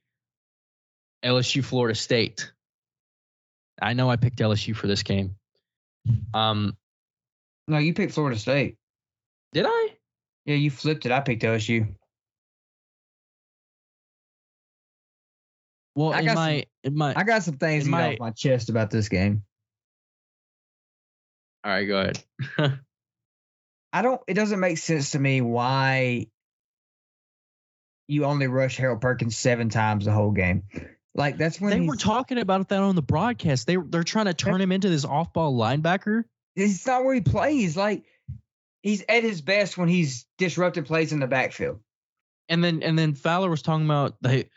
[1.25, 2.53] LSU Florida State.
[3.81, 5.37] I know I picked LSU for this game.
[6.35, 6.77] Um,
[7.69, 8.77] No, you picked Florida State.
[9.53, 9.89] did I?
[10.47, 11.13] Yeah, you flipped it.
[11.13, 11.95] I picked LSU.
[15.95, 17.13] Well, I in got my in my.
[17.15, 19.45] I got some things It to get might- off my chest about this game.
[21.65, 22.25] all right, go ahead.
[23.93, 24.21] I don't.
[24.27, 26.29] It doesn't make sense to me why
[28.13, 30.65] you only rush Harold Perkins seven times the whole game.
[31.15, 33.67] Like that's when they were talking about that on the broadcast.
[33.67, 36.25] They they're trying to turn him into this off-ball linebacker.
[36.57, 37.77] it's not where he plays.
[37.77, 38.05] Like
[38.83, 41.81] he's at his best when he's disrupting plays in the backfield.
[42.49, 44.49] And then and then Fowler was talking about they,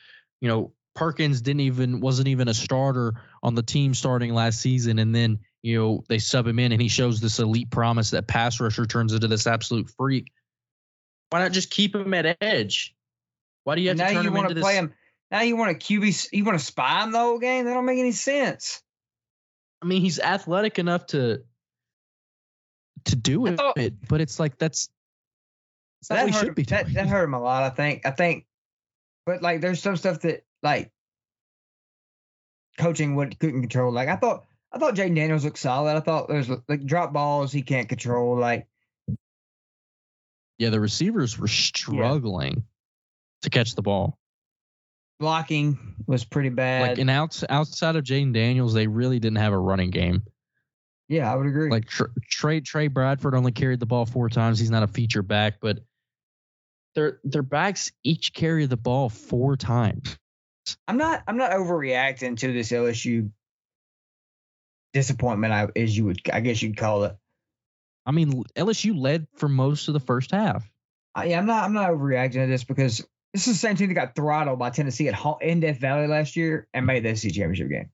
[0.41, 5.00] you know, Perkins didn't even wasn't even a starter on the team starting last season,
[5.00, 8.28] and then you know they sub him in and he shows this elite promise that
[8.28, 10.32] pass rusher turns into this absolute freak.
[11.32, 12.96] Why not just keep him at edge?
[13.65, 14.63] Why do you have now to turn you him want to this?
[14.63, 14.93] play him.
[15.32, 16.30] Now you want to QB.
[16.32, 17.65] You want to spy him the whole game.
[17.65, 18.82] That don't make any sense.
[19.82, 21.43] I mean, he's athletic enough to
[23.06, 24.89] to do it, thought- but it's like that's
[26.08, 27.63] that's that hurt, should be that, that hurt him a lot.
[27.63, 28.06] I think.
[28.06, 28.45] I think,
[29.25, 30.91] but like, there's some stuff that like
[32.78, 33.91] coaching would couldn't control.
[33.91, 35.95] Like I thought, I thought Jayden Daniels looked solid.
[35.97, 38.38] I thought there's like drop balls he can't control.
[38.38, 38.67] Like
[40.60, 42.63] Yeah, the receivers were struggling
[43.45, 44.17] to catch the ball.
[45.19, 46.81] Blocking was pretty bad.
[46.81, 50.23] Like, and outs, outside of Jayden Daniels, they really didn't have a running game.
[51.08, 51.69] yeah, I would agree.
[51.69, 54.60] Like Trey Trey Bradford only carried the ball four times.
[54.60, 55.79] He's not a feature back, but
[56.95, 60.17] their their backs each carry the ball four times.
[60.88, 63.31] I'm not I'm not overreacting to this LSU
[64.93, 65.53] disappointment.
[65.53, 67.15] I as you would I guess you'd call it.
[68.05, 70.69] I mean, LSU led for most of the first half.
[71.15, 73.05] I, yeah, I'm not I'm not overreacting to this because
[73.36, 76.08] this is the same team that got throttled by Tennessee at home, in Death Valley
[76.08, 77.89] last year and made the SEC championship game.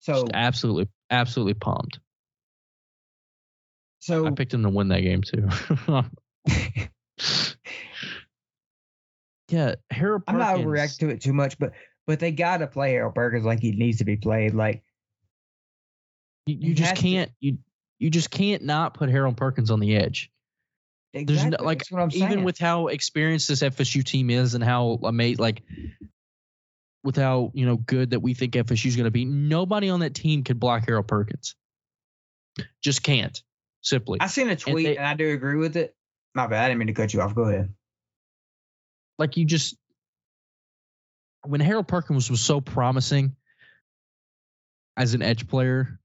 [0.00, 2.00] So Just absolutely, absolutely pumped.
[4.00, 5.48] so I picked him to win that game too.
[9.48, 10.24] yeah, Harold.
[10.26, 11.70] I'm not Perkins- overreacting to it too much, but
[12.08, 14.52] but they gotta play Harold Perkins like he needs to be played.
[14.52, 14.82] Like
[16.46, 17.30] You, you just can't.
[17.38, 17.58] You
[18.00, 20.32] you just can't not put Harold Perkins on the edge.
[21.12, 22.30] There's no, like that's what I'm saying.
[22.32, 25.62] even with how experienced this FSU team is and how amazing, like
[27.02, 30.00] with how you know good that we think FSU is going to be, nobody on
[30.00, 31.54] that team could block Harold Perkins.
[32.82, 33.42] Just can't.
[33.82, 35.96] Simply, I seen a tweet they- and I do agree with it.
[36.34, 37.34] My bad, I didn't mean to cut you off.
[37.34, 37.72] Go ahead.
[39.18, 39.76] like you just
[41.44, 43.34] when Harold Perkins was so promising
[44.96, 45.98] as an edge player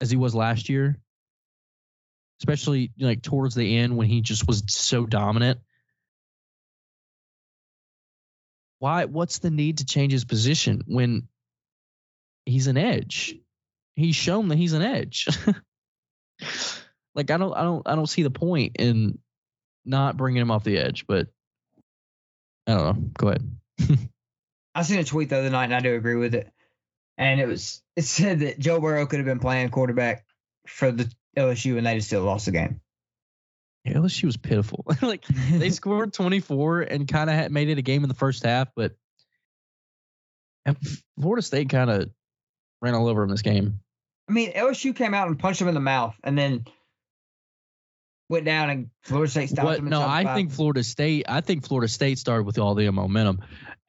[0.00, 1.00] as he was last year,
[2.40, 5.60] especially like towards the end when he just was so dominant.
[8.78, 11.28] Why what's the need to change his position when
[12.46, 13.36] he's an edge?
[13.94, 15.26] He's shown that he's an edge.
[17.14, 19.18] like I don't I don't I don't see the point in
[19.84, 21.28] not bringing him off the edge, but
[22.66, 23.10] I don't know.
[23.18, 23.50] Go ahead.
[24.74, 26.50] I seen a tweet the other night and I do agree with it.
[27.18, 30.24] And it was it said that Joe Burrow could have been playing quarterback
[30.66, 32.80] for the LSU and they just still lost the game.
[33.86, 34.84] LSU was pitiful.
[35.02, 38.68] like they scored 24 and kind of made it a game in the first half,
[38.76, 38.92] but
[41.18, 42.10] Florida State kind of
[42.82, 43.80] ran all over them this game.
[44.28, 46.64] I mean, LSU came out and punched them in the mouth and then
[48.28, 49.88] went down and Florida State stopped What, him.
[49.88, 51.24] no, I think Florida State.
[51.28, 53.40] I think Florida State started with all the momentum.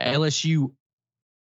[0.02, 0.72] LSU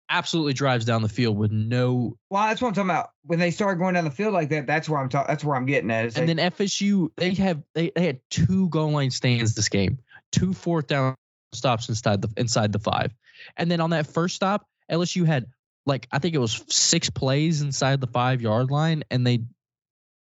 [0.08, 3.10] absolutely drives down the field with no, Well, that's what I'm talking about.
[3.24, 5.26] When they started going down the field like that, that's where I'm talking.
[5.28, 6.04] That's where I'm getting at.
[6.04, 9.98] and they- then FSU they have they, they had two goal line stands this game,
[10.32, 11.14] two fourth down
[11.52, 13.14] stops inside the inside the five,
[13.56, 15.46] and then on that first stop, LSU had
[15.86, 19.44] like I think it was six plays inside the five yard line, and they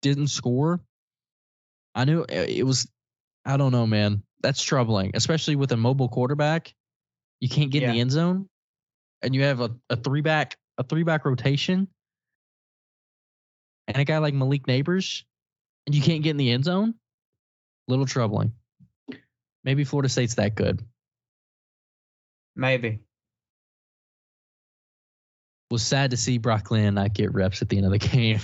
[0.03, 0.81] didn't score.
[1.95, 2.89] I knew it it was.
[3.47, 4.23] I don't know, man.
[4.41, 6.75] That's troubling, especially with a mobile quarterback.
[7.41, 8.49] You can't get in the end zone,
[9.25, 11.89] and you have a, a three back a three back rotation,
[13.89, 15.23] and a guy like Malik Nabers,
[15.87, 16.95] and you can't get in the end zone.
[17.89, 18.53] Little troubling.
[19.65, 20.83] Maybe Florida State's that good.
[22.55, 23.01] maybe.
[25.71, 28.39] Was sad to see Brock Glenn not get reps at the end of the game,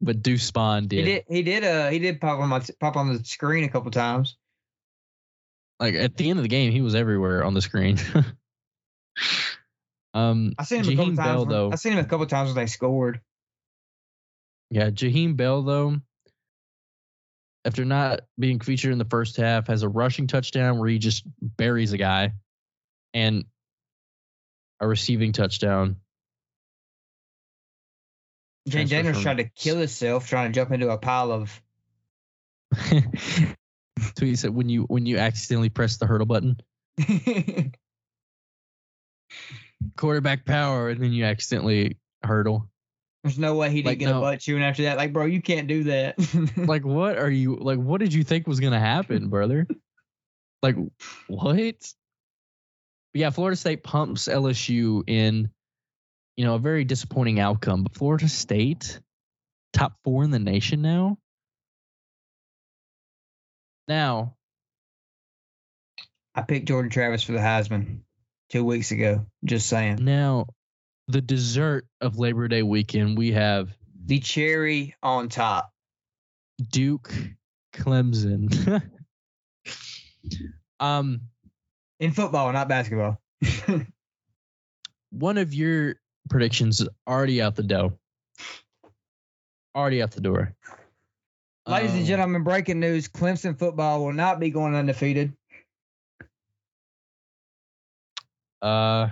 [0.00, 1.04] but Deuce Spann He did.
[1.04, 1.24] did.
[1.28, 1.64] He did.
[1.64, 4.36] Uh, he did pop on my pop on the screen a couple times.
[5.80, 7.98] Like at the end of the game, he was everywhere on the screen.
[10.14, 11.26] um, I seen him a couple Jaheim times.
[11.26, 11.72] Bell when- though.
[11.72, 13.20] I seen him a couple times when they scored.
[14.70, 15.96] Yeah, Jaheim Bell though,
[17.64, 21.24] after not being featured in the first half, has a rushing touchdown where he just
[21.40, 22.32] buries a guy,
[23.12, 23.44] and
[24.80, 25.96] a receiving touchdown.
[28.68, 31.62] Jayden Daniels from- tried to kill himself trying to jump into a pile of.
[34.16, 36.56] Tweet said when you when you accidentally press the hurdle button,
[39.96, 42.68] quarterback power, and then you accidentally hurdle.
[43.22, 44.18] There's no way he didn't Like, get no.
[44.18, 44.96] a butt chewing after that.
[44.96, 46.16] Like, bro, you can't do that.
[46.56, 47.78] Like, what are you like?
[47.78, 49.66] What did you think was gonna happen, brother?
[50.62, 50.76] Like,
[51.28, 51.54] what?
[53.14, 55.50] But yeah, Florida State pumps LSU in,
[56.36, 57.82] you know, a very disappointing outcome.
[57.84, 58.98] But Florida State,
[59.72, 61.18] top four in the nation now.
[63.88, 64.36] Now,
[66.34, 67.98] I picked Jordan Travis for the Heisman
[68.52, 69.26] two weeks ago.
[69.44, 70.04] Just saying.
[70.04, 70.46] now,
[71.08, 73.70] the dessert of Labor Day weekend, we have
[74.04, 75.72] The cherry on top.
[76.70, 77.12] Duke,
[77.74, 78.82] Clemson.
[80.80, 81.22] um,
[81.98, 83.20] In football, not basketball.
[85.10, 85.96] one of your
[86.30, 87.94] predictions is already out the door.
[89.74, 90.54] Already out the door.
[91.66, 95.32] Ladies and Um, gentlemen, breaking news Clemson football will not be going undefeated.
[98.62, 99.08] Uh,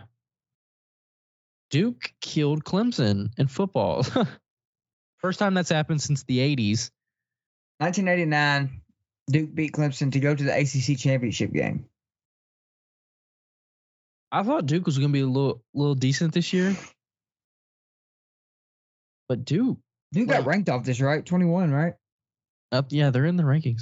[1.71, 4.07] Duke killed Clemson in football.
[5.19, 6.91] First time that's happened since the 80s.
[7.79, 8.81] 1989,
[9.31, 11.87] Duke beat Clemson to go to the ACC championship game.
[14.33, 16.77] I thought Duke was going to be a little little decent this year,
[19.29, 19.79] but Duke,
[20.13, 21.25] Duke got Like- ranked off this, right?
[21.25, 21.95] 21, right?
[22.73, 23.81] up yeah, they're in the rankings.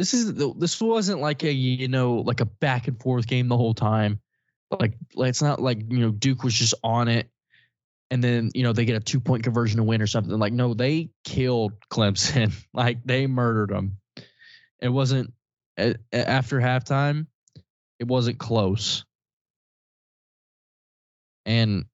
[0.00, 3.56] This is this wasn't like a you know like a back and forth game the
[3.58, 4.18] whole time.
[4.70, 7.28] Like it's not like you know Duke was just on it,
[8.10, 10.38] and then you know they get a two point conversion to win or something.
[10.38, 12.54] Like no, they killed Clemson.
[12.72, 13.98] like they murdered them.
[14.80, 15.34] It wasn't
[15.76, 17.26] after halftime.
[17.98, 19.04] It wasn't close.
[21.44, 21.84] And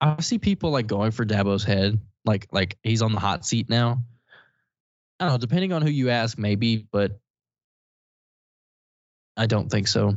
[0.00, 3.70] I see people like going for Dabo's head, like like he's on the hot seat
[3.70, 4.02] now.
[5.18, 7.18] I don't know, depending on who you ask, maybe, but
[9.36, 10.16] I don't think so.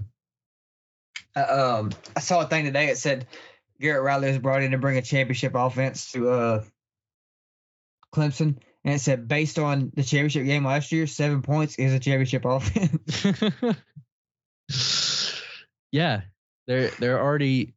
[1.36, 2.90] Uh, um, I saw a thing today.
[2.90, 3.28] It said
[3.80, 6.64] Garrett Riley was brought in to bring a championship offense to uh,
[8.14, 12.00] Clemson, and it said based on the championship game last year, seven points is a
[12.00, 13.26] championship offense.
[15.92, 16.22] yeah,
[16.68, 17.74] they're they're already,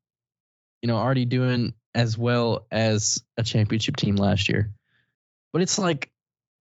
[0.83, 4.73] you know, already doing as well as a championship team last year.
[5.53, 6.11] But it's like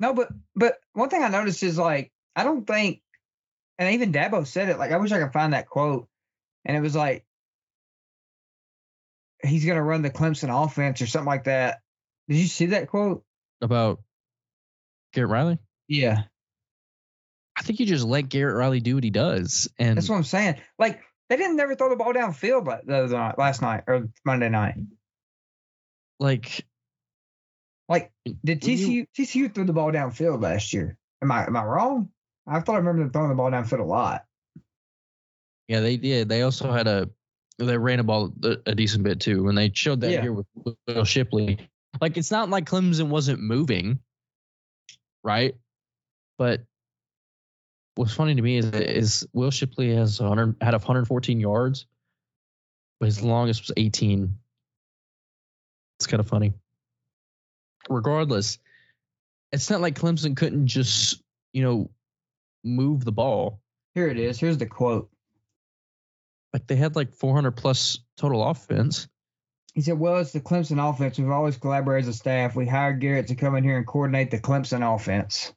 [0.04, 3.02] no, but but one thing I noticed is like I don't think,
[3.80, 4.78] and even Dabo said it.
[4.78, 6.10] Like I wish I could find that quote,
[6.66, 7.26] and it was like
[9.42, 11.80] he's gonna run the Clemson offense or something like that.
[12.28, 13.24] Did you see that quote?
[13.62, 14.02] about
[15.14, 15.58] Garrett Riley.
[15.88, 16.24] Yeah.
[17.58, 20.26] I think you just let Garrett Riley do what he does, and That's what I'm
[20.26, 20.56] saying.
[20.78, 21.00] Like
[21.30, 24.50] they didn't never throw the ball downfield la- the other night, last night or Monday
[24.50, 24.76] night.
[26.20, 26.66] like
[27.90, 28.12] Like
[28.46, 30.98] did TCU TCU threw the ball downfield last year?
[31.22, 32.10] Am I am I wrong?
[32.48, 34.26] I thought I remember them throwing the ball downfield a lot.
[35.68, 36.30] Yeah, they did.
[36.30, 37.10] They also had a
[37.58, 40.22] they ran a ball a, a decent bit too, and they showed that Yeah.
[40.22, 40.46] here with
[40.88, 41.60] Will Shipley.
[42.02, 44.00] Like it's not like Clemson wasn't moving,
[45.24, 45.56] right?
[46.38, 46.62] But
[47.96, 51.86] what's funny to me is is Will Shipley has 100 had 114 yards,
[53.00, 54.36] but his longest was 18.
[56.00, 56.54] It's kind of funny.
[57.90, 58.60] Regardless,
[59.52, 61.22] it's not like Clemson couldn't just
[61.54, 61.90] you know
[62.64, 63.60] move the ball.
[63.94, 64.40] Here it is.
[64.40, 65.10] Here's the quote.
[66.54, 69.08] Like they had like 400 plus total offense.
[69.74, 71.18] He said, "Well, it's the Clemson offense.
[71.18, 72.56] We've always collaborated as a staff.
[72.56, 75.52] We hired Garrett to come in here and coordinate the Clemson offense."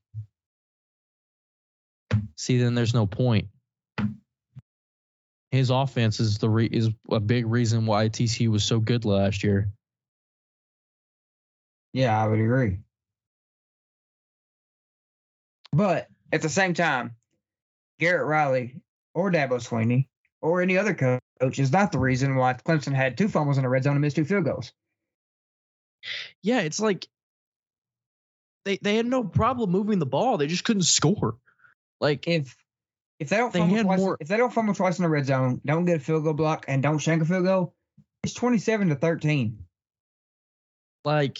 [2.36, 3.48] See, then there's no point.
[5.50, 9.44] His offense is the re- is a big reason why TCU was so good last
[9.44, 9.70] year.
[11.96, 12.76] Yeah, I would agree.
[15.72, 17.16] But at the same time,
[17.98, 18.82] Garrett Riley
[19.14, 20.08] or Dabo Swinney
[20.42, 23.70] or any other coach is not the reason why Clemson had two fumbles in the
[23.70, 24.72] red zone and missed two field goals.
[26.42, 27.08] Yeah, it's like
[28.66, 30.36] they they had no problem moving the ball.
[30.36, 31.38] They just couldn't score.
[31.98, 32.54] Like If
[33.18, 35.24] if they don't They fumble twice, more- if they don't fumble twice in the red
[35.24, 37.74] zone, don't get a field goal block, and don't shank a field goal,
[38.22, 39.64] it's twenty seven to thirteen.
[41.02, 41.38] like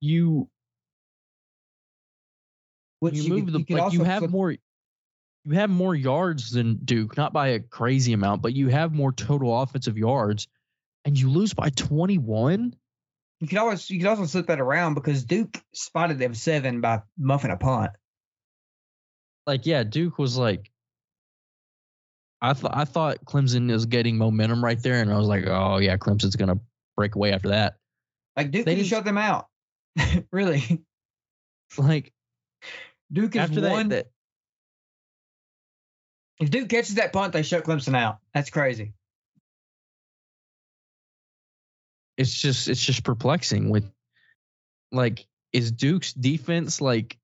[0.00, 0.48] you
[3.00, 5.94] Which you, you, move could- the you like you have flip- more you have more
[5.94, 10.48] yards than Duke, not by a crazy amount, but you have more total offensive yards,
[11.04, 12.74] and you lose by 21.
[13.38, 17.02] You could always you could also flip that around because Duke spotted them seven by
[17.16, 17.92] muffing a punt.
[19.46, 20.70] like yeah, Duke was like
[22.40, 25.78] I thought I thought Clemson was getting momentum right there, and I was like, oh
[25.78, 26.58] yeah, Clemson's gonna
[26.96, 27.76] break away after that.
[28.36, 29.46] Like Duke They just shut them out.
[30.32, 30.82] really,
[31.78, 32.12] Like
[33.12, 33.88] Duke is after that, one.
[33.88, 34.06] that
[36.40, 38.18] if Duke catches that punt, they shut Clemson out.
[38.34, 38.92] That's crazy.
[42.16, 43.90] it's just it's just perplexing with
[44.92, 47.18] like is Duke's defense like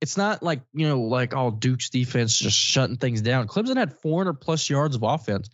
[0.00, 3.48] it's not like you know like all Duke's defense just shutting things down.
[3.48, 5.48] Clemson had 400 plus yards of offense.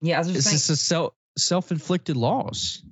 [0.00, 2.82] Yeah, I was just It's saying just a self self inflicted loss.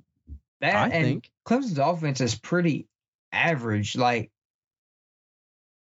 [0.61, 1.31] that, I and think.
[1.45, 2.87] Clemson's offense is pretty
[3.31, 3.95] average.
[3.95, 4.31] Like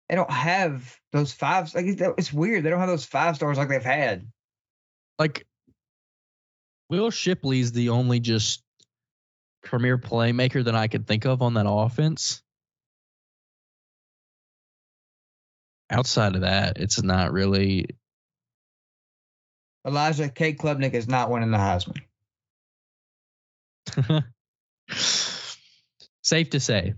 [0.08, 1.74] they don't have those fives.
[1.74, 2.64] Like it's, it's weird.
[2.64, 4.26] They don't have those five stars like they've had.
[5.18, 5.46] Like
[6.88, 8.62] Will Shipley's the only just
[9.62, 12.42] premier playmaker that I could think of on that offense.
[15.90, 17.86] Outside of that, it's not really
[19.86, 20.52] Elijah K.
[20.52, 22.02] Klubnik is not winning the Heisman.
[26.28, 26.92] Safe to say.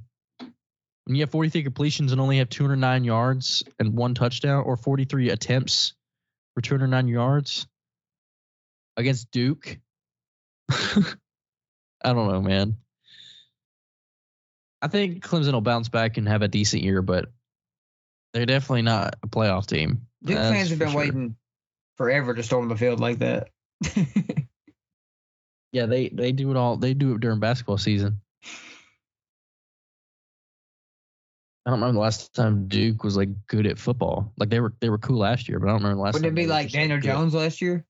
[1.04, 5.30] When you have 43 completions and only have 209 yards and one touchdown, or 43
[5.30, 5.94] attempts
[6.54, 7.68] for 209 yards
[8.96, 9.78] against Duke,
[10.68, 11.04] I
[12.02, 12.78] don't know, man.
[14.82, 17.26] I think Clemson will bounce back and have a decent year, but
[18.34, 20.08] they're definitely not a playoff team.
[20.24, 20.98] Duke That's fans have been sure.
[20.98, 21.36] waiting
[21.96, 23.50] forever to storm the field like that.
[25.72, 26.76] Yeah, they they do it all.
[26.76, 28.20] They do it during basketball season.
[31.66, 34.32] I don't remember the last time Duke was like good at football.
[34.38, 36.14] Like they were they were cool last year, but I don't remember the last.
[36.14, 36.98] Wouldn't it be like Daniel.
[37.00, 37.84] Jones last year?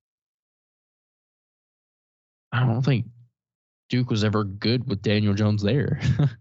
[2.52, 3.06] I don't think
[3.88, 6.00] Duke was ever good with Daniel Jones there.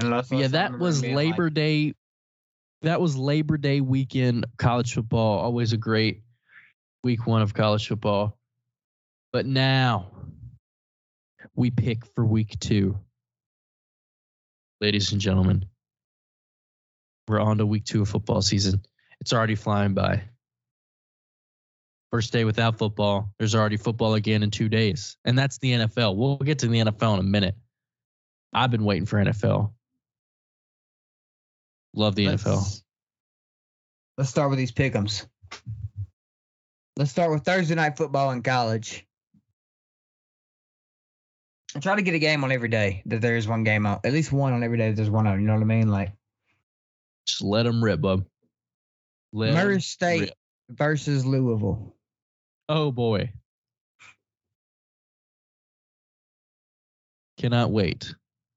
[0.00, 1.94] Yeah, that was being like- Labor Day.
[2.82, 5.40] That was Labor Day weekend college football.
[5.40, 6.22] Always a great
[7.02, 8.38] week one of college football.
[9.32, 10.12] But now
[11.58, 12.96] we pick for week two.
[14.80, 15.66] Ladies and gentlemen,
[17.26, 18.80] we're on to week two of football season.
[19.20, 20.22] It's already flying by.
[22.12, 23.34] First day without football.
[23.40, 25.16] There's already football again in two days.
[25.24, 26.14] And that's the NFL.
[26.16, 27.56] We'll get to the NFL in a minute.
[28.52, 29.72] I've been waiting for NFL.
[31.92, 32.56] Love the NFL.
[32.56, 32.84] Let's-
[34.16, 35.26] Let's start with these pick'ems.
[36.96, 39.07] Let's start with Thursday night football in college.
[41.78, 44.04] I try to get a game on every day that there is one game out.
[44.04, 45.40] At least one on every day that there's one on.
[45.40, 45.86] You know what I mean?
[45.86, 46.10] Like
[47.24, 48.24] Just let them rip, bub.
[49.32, 50.32] Let Murray State rip.
[50.70, 51.94] versus Louisville.
[52.68, 53.30] Oh boy.
[57.36, 58.12] Cannot wait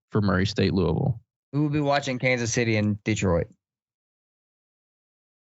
[0.09, 1.21] for Murray State Louisville.
[1.53, 3.49] We will be watching Kansas City and Detroit.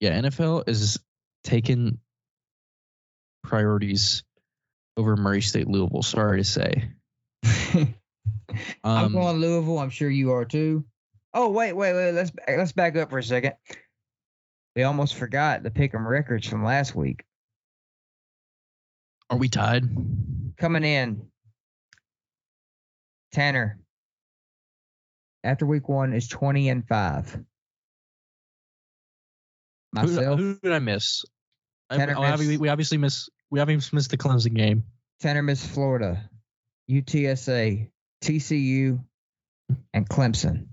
[0.01, 0.99] Yeah, NFL is
[1.45, 1.99] taking
[3.43, 4.23] priorities
[4.99, 6.03] over Murray State Louisville.
[6.03, 6.91] Sorry to say.
[7.45, 7.95] I'm
[8.85, 9.79] Um, going Louisville.
[9.79, 10.85] I'm sure you are too.
[11.33, 12.13] Oh wait, wait, wait.
[12.13, 13.55] Let's let's back up for a second.
[14.77, 17.25] We almost forgot the pick'em records from last week.
[19.31, 19.85] are we tied?
[20.59, 21.23] Coming in,
[23.33, 23.79] Tanner.
[25.45, 27.33] After week one is twenty and five.
[27.33, 27.43] Who,
[30.03, 31.25] Myself, who did I miss?
[31.89, 33.29] I, Tanner oh, obvi- missed- we obviously miss.
[33.51, 34.85] We obviously missed the Clemson game.
[35.21, 36.30] Tanner missed Florida,
[36.91, 37.89] UTSA,
[38.23, 39.05] TCU,
[39.95, 40.67] and Clemson.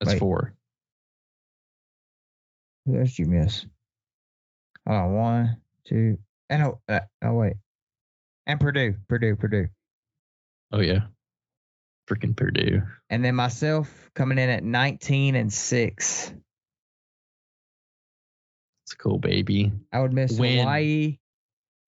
[0.00, 0.18] That's Wait.
[0.18, 0.54] four.
[2.84, 3.66] Who else did you miss?
[4.86, 6.18] On, one, two,
[6.48, 7.54] and oh, uh, oh wait,
[8.46, 9.66] and Purdue, Purdue, Purdue,
[10.70, 11.00] Oh yeah,
[12.08, 12.82] freaking Purdue.
[13.10, 16.32] and then myself coming in at nineteen and six.
[18.84, 19.72] It's cool, baby.
[19.92, 20.60] I would miss Win.
[20.60, 21.18] Hawaii,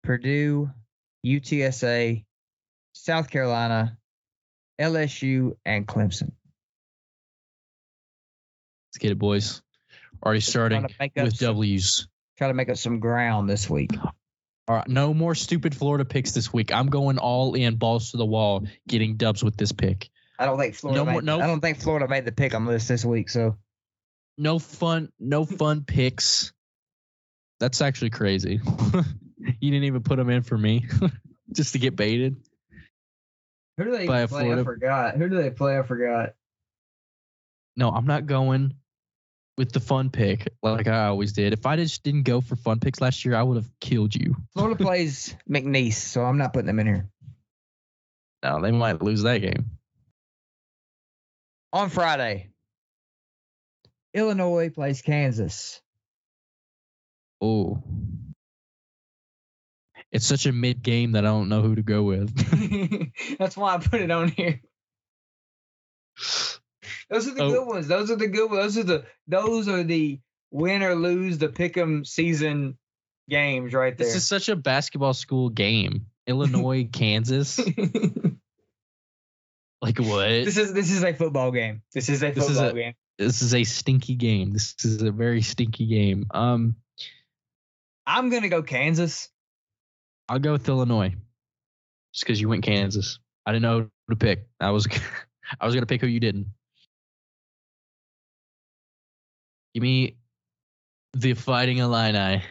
[0.02, 0.72] Purdue,
[1.28, 2.24] UTSA,
[2.92, 3.96] South Carolina,
[4.80, 6.32] LSU, and Clemson.
[8.88, 9.62] Let's get it, boys.
[10.24, 12.08] Already starting Trying to make up with some- W's.
[12.38, 13.90] Try to make up some ground this week.
[14.68, 16.72] All right, no more stupid Florida picks this week.
[16.72, 20.10] I'm going all in, balls to the wall, getting dubs with this pick.
[20.38, 21.04] I don't think Florida.
[21.04, 21.40] No more- no.
[21.40, 23.28] I don't think Florida made the pick 'em list this this week.
[23.28, 23.56] So
[24.36, 26.52] No fun, no fun picks.
[27.58, 28.60] That's actually crazy.
[29.38, 30.86] you didn't even put them in for me
[31.52, 32.36] just to get baited.
[33.76, 34.26] who do they play?
[34.26, 34.60] Florida.
[34.60, 35.16] I forgot.
[35.16, 35.78] Who do they play?
[35.78, 36.34] I forgot.
[37.76, 38.74] No, I'm not going
[39.56, 41.52] with the fun pick like I always did.
[41.52, 44.36] If I just didn't go for fun picks last year, I would have killed you.
[44.52, 47.08] Florida plays McNeese, so I'm not putting them in here.
[48.42, 49.70] No, they might lose that game.
[51.72, 52.50] On Friday,
[54.14, 55.80] Illinois plays Kansas.
[57.40, 57.82] Oh.
[60.12, 62.34] It's such a mid game that I don't know who to go with.
[63.38, 64.60] That's why I put it on here.
[67.10, 67.50] Those are the Oh.
[67.52, 67.88] good ones.
[67.88, 68.74] Those are the good ones.
[68.74, 72.78] Those are the those are the win or lose the pick'em season
[73.28, 74.06] games right there.
[74.06, 76.06] this is such a basketball school game.
[76.26, 77.58] Illinois, Kansas.
[79.80, 80.28] Like what?
[80.28, 81.82] this is this is a football game.
[81.94, 82.94] This is a This is football a- game.
[83.18, 84.50] this is a stinky game.
[84.52, 86.26] This is a very stinky game.
[86.32, 86.76] Um,
[88.06, 89.28] I'm gonna go Kansas.
[90.28, 91.14] I'll go with Illinois,
[92.12, 93.18] just because you went Kansas.
[93.46, 94.46] I didn't know who to pick.
[94.60, 94.86] I was,
[95.60, 96.46] I was gonna pick who you didn't.
[99.74, 100.16] Give me
[101.12, 102.42] the Fighting Illini.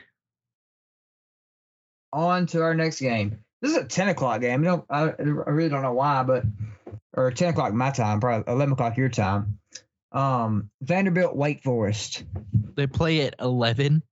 [2.14, 3.40] On to our next game.
[3.62, 4.64] This is a 10 o'clock game.
[4.64, 6.44] You know, I, I really don't know why, but
[7.14, 9.60] or 10 o'clock my time, probably 11 o'clock your time.
[10.12, 12.24] Um, Vanderbilt, Wake Forest.
[12.76, 14.04] They play at eleven.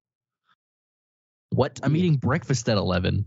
[1.52, 1.80] What?
[1.84, 3.26] I'm eating breakfast at eleven,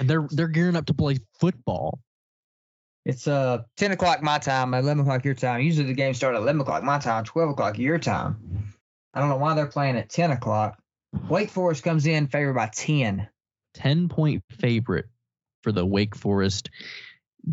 [0.00, 2.00] and they're they're gearing up to play football.
[3.04, 5.62] It's uh 10 o'clock my time, 11 o'clock your time.
[5.62, 8.74] Usually the games start at 11 o'clock my time, 12 o'clock your time.
[9.14, 10.78] I don't know why they're playing at 10 o'clock.
[11.28, 13.28] Wake Forest comes in favored by 10.
[13.74, 15.06] 10 point favorite
[15.62, 16.70] for the Wake Forest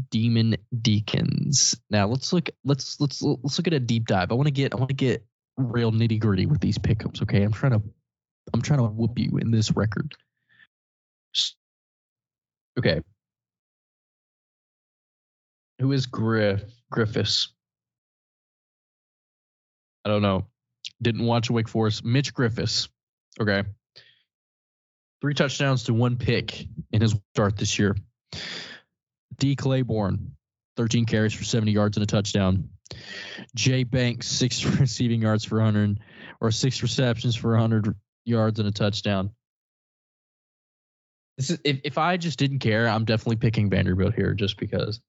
[0.09, 1.79] Demon Deacons.
[1.89, 4.31] Now let's look let's let's let's look at a deep dive.
[4.31, 5.25] I want to get I want to get
[5.57, 7.21] real nitty gritty with these pickups.
[7.23, 7.81] Okay, I'm trying to
[8.53, 10.13] I'm trying to whoop you in this record.
[12.77, 13.01] Okay.
[15.79, 16.63] Who is Griff
[16.93, 17.49] Griffis?
[20.05, 20.45] I don't know.
[21.01, 22.03] Didn't watch Wake Forest.
[22.03, 22.87] Mitch Griffis.
[23.39, 23.63] Okay.
[25.21, 27.95] Three touchdowns to one pick in his start this year.
[29.37, 29.55] D.
[29.55, 30.35] Claiborne,
[30.77, 32.69] 13 carries for 70 yards and a touchdown.
[33.55, 35.99] Jay Banks, six receiving yards for 100,
[36.41, 39.31] or six receptions for 100 yards and a touchdown.
[41.37, 44.99] This is, if, if I just didn't care, I'm definitely picking Vanderbilt here just because.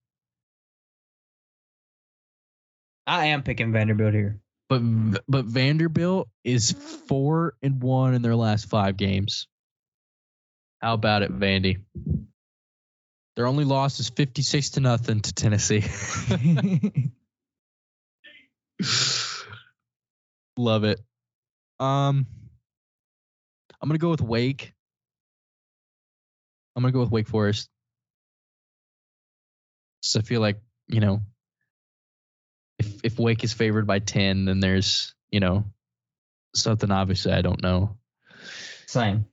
[3.07, 4.41] I am picking Vanderbilt here.
[4.68, 4.83] But
[5.26, 9.49] but Vanderbilt is four and one in their last five games.
[10.83, 11.79] How about it, Vandy?
[13.35, 15.85] Their only loss is 56 to nothing to Tennessee.
[20.59, 21.01] Love it.
[21.81, 22.26] Um
[23.81, 24.74] I'm gonna go with Wake.
[26.79, 27.68] I'm gonna go with Wake Forest.
[30.01, 31.22] So I feel like, you know,
[32.79, 35.64] if if Wake is favored by 10, then there's, you know,
[36.55, 37.97] something obviously I don't know.
[38.87, 39.26] Same.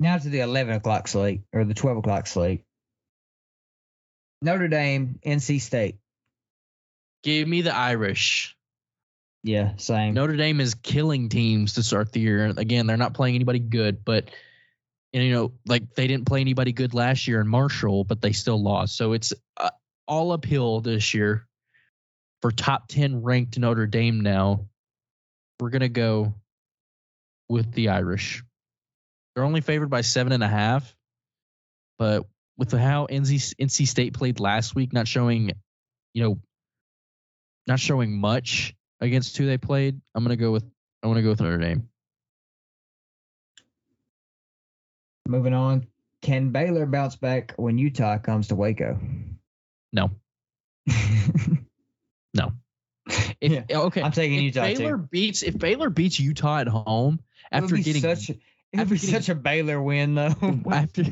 [0.00, 2.64] Now to the 11 o'clock slate or the 12 o'clock slate.
[4.42, 5.98] Notre Dame, NC State.
[7.22, 8.56] Give me the Irish.
[9.44, 10.14] Yeah, same.
[10.14, 12.46] Notre Dame is killing teams to start the year.
[12.56, 14.30] Again, they're not playing anybody good, but
[15.12, 18.32] and, you know, like they didn't play anybody good last year in Marshall, but they
[18.32, 18.96] still lost.
[18.96, 19.68] So it's uh,
[20.08, 21.46] all uphill this year
[22.40, 24.66] for top 10 ranked Notre Dame now.
[25.60, 26.34] We're going to go
[27.50, 28.42] with the Irish.
[29.34, 30.96] They're only favored by seven and a half,
[31.98, 32.24] but
[32.56, 35.52] with how NC, NC State played last week, not showing,
[36.14, 36.38] you know,
[37.66, 38.74] not showing much
[39.04, 40.64] against who they played, I'm gonna go with
[41.02, 41.88] I want to go with Notre Dame.
[45.28, 45.86] Moving on.
[46.22, 48.98] Can Baylor bounce back when Utah comes to Waco?
[49.92, 50.10] No.
[52.34, 52.52] no.
[53.40, 55.08] If, yeah, okay, I'm taking if Utah Baylor too.
[55.10, 57.20] beats if Baylor beats Utah at home
[57.52, 58.38] after getting such, it
[58.72, 60.34] would be getting, such a Baylor win though.
[60.72, 61.04] after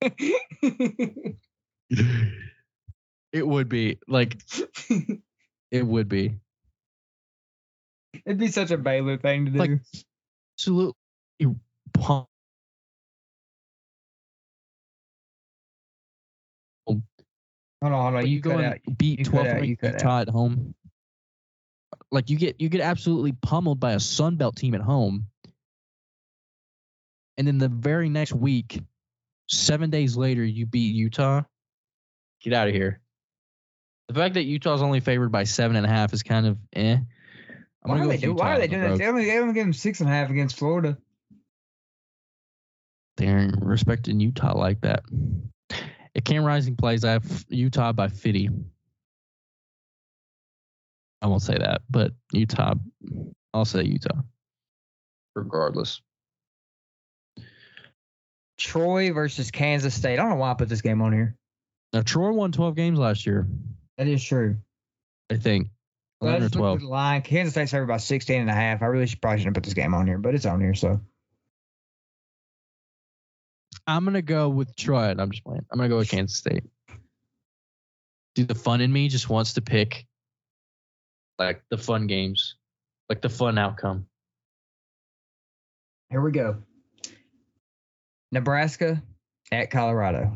[3.32, 4.42] it would be like
[5.70, 6.34] it would be
[8.26, 9.58] It'd be such a Baylor thing to do.
[9.58, 9.70] like
[10.56, 10.94] absolutely
[11.94, 12.26] pump.
[17.82, 18.26] Hold on, hold on.
[18.26, 18.78] you, You go and out.
[18.98, 19.92] beat you 12 out, you ranked out.
[19.94, 20.74] Utah at home.
[22.12, 25.26] Like you get you get absolutely pummeled by a Sun Belt team at home.
[27.38, 28.82] And then the very next week,
[29.48, 31.42] seven days later, you beat Utah.
[32.42, 33.00] Get out of here.
[34.08, 36.98] The fact that Utah's only favored by seven and a half is kind of eh.
[37.84, 38.36] I'm Why are they with doing?
[38.36, 38.90] Why Utah are they on the doing that?
[38.90, 38.98] road.
[39.00, 40.98] They only, they only gave them six and a half against Florida.
[43.16, 45.02] They aren't respecting Utah like that.
[46.14, 48.50] At Cam Rising plays, I have Utah by 50.
[51.22, 52.74] I won't say that, but Utah,
[53.52, 54.22] I'll say Utah.
[55.34, 56.00] Regardless.
[58.58, 60.14] Troy versus Kansas State.
[60.18, 61.36] I don't know why I put this game on here.
[61.92, 63.46] Now, Troy won 12 games last year,
[63.98, 64.56] That is true.
[65.30, 65.68] I think.
[66.20, 66.82] Well, 11 or 12.
[66.82, 67.22] line.
[67.22, 68.82] Kansas State's favored by 16 and a half.
[68.82, 70.74] I really should, probably shouldn't have put this game on here, but it's on here.
[70.74, 71.00] So
[73.86, 75.14] I'm going to go with Troy.
[75.16, 75.64] I'm just playing.
[75.70, 76.64] I'm going to go with Kansas State.
[78.34, 80.06] Dude, the fun in me just wants to pick
[81.38, 82.56] like the fun games,
[83.08, 84.06] like the fun outcome.
[86.10, 86.58] here we go.
[88.30, 89.02] Nebraska
[89.50, 90.32] at Colorado.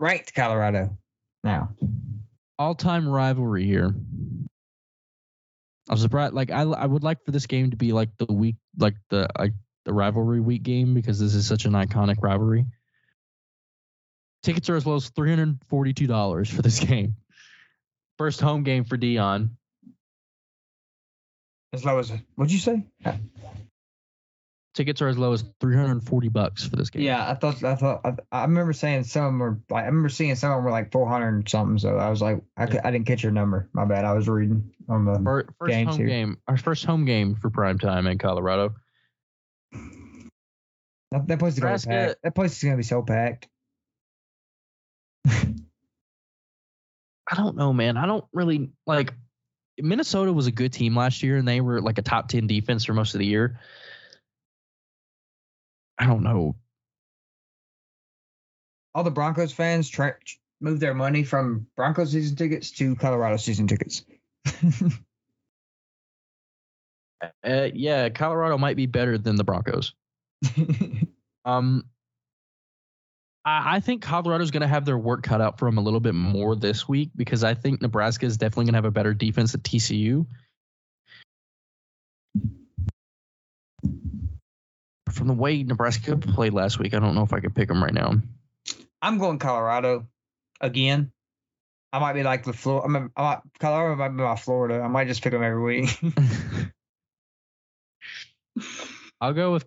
[0.00, 0.96] Ranked Colorado.
[1.44, 1.70] Now,
[2.58, 3.94] all time rivalry here.
[5.88, 6.34] I'm surprised.
[6.34, 9.28] Like I, I would like for this game to be like the week, like the
[9.38, 9.52] like
[9.84, 12.66] the rivalry week game because this is such an iconic rivalry.
[14.42, 17.16] Tickets are as low as three hundred forty-two dollars for this game.
[18.18, 19.50] First home game for Deion.
[21.72, 22.84] as low as what'd you say?
[24.76, 27.00] Tickets are as low as three hundred forty bucks for this game.
[27.00, 29.86] Yeah, I thought I thought I, I remember saying some of them were like I
[29.86, 31.78] remember seeing some of them were like 400 and something.
[31.78, 33.70] So I was like I, I didn't catch your number.
[33.72, 34.04] My bad.
[34.04, 35.18] I was reading on the.
[35.18, 36.06] Fir- First home here.
[36.06, 38.74] game, our first home game for prime time in Colorado.
[41.10, 42.22] That, that place is gonna be packed.
[42.22, 43.48] That place is gonna be so packed.
[45.26, 45.54] I
[47.34, 47.96] don't know, man.
[47.96, 49.14] I don't really like.
[49.78, 52.84] Minnesota was a good team last year, and they were like a top ten defense
[52.84, 53.58] for most of the year.
[55.98, 56.56] I don't know.
[58.94, 60.12] All the Broncos fans try
[60.60, 64.04] move their money from Broncos season tickets to Colorado season tickets.
[67.42, 69.94] Uh, yeah, Colorado might be better than the Broncos.
[71.46, 71.84] Um,
[73.44, 76.00] I, I think Colorado's going to have their work cut out for them a little
[76.00, 79.14] bit more this week because I think Nebraska is definitely going to have a better
[79.14, 80.26] defense at TCU.
[85.16, 87.82] From the way Nebraska played last week, I don't know if I could pick them
[87.82, 88.20] right now.
[89.00, 90.06] I'm going Colorado
[90.60, 91.10] again.
[91.90, 92.86] I might be like the Florida.
[92.86, 94.82] I, mean, I might, Colorado might be my Florida.
[94.82, 95.98] I might just pick them every week.
[99.20, 99.64] I'll go with.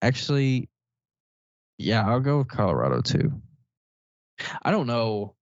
[0.00, 0.68] Actually,
[1.78, 3.32] yeah, I'll go with Colorado too.
[4.62, 5.34] I don't know.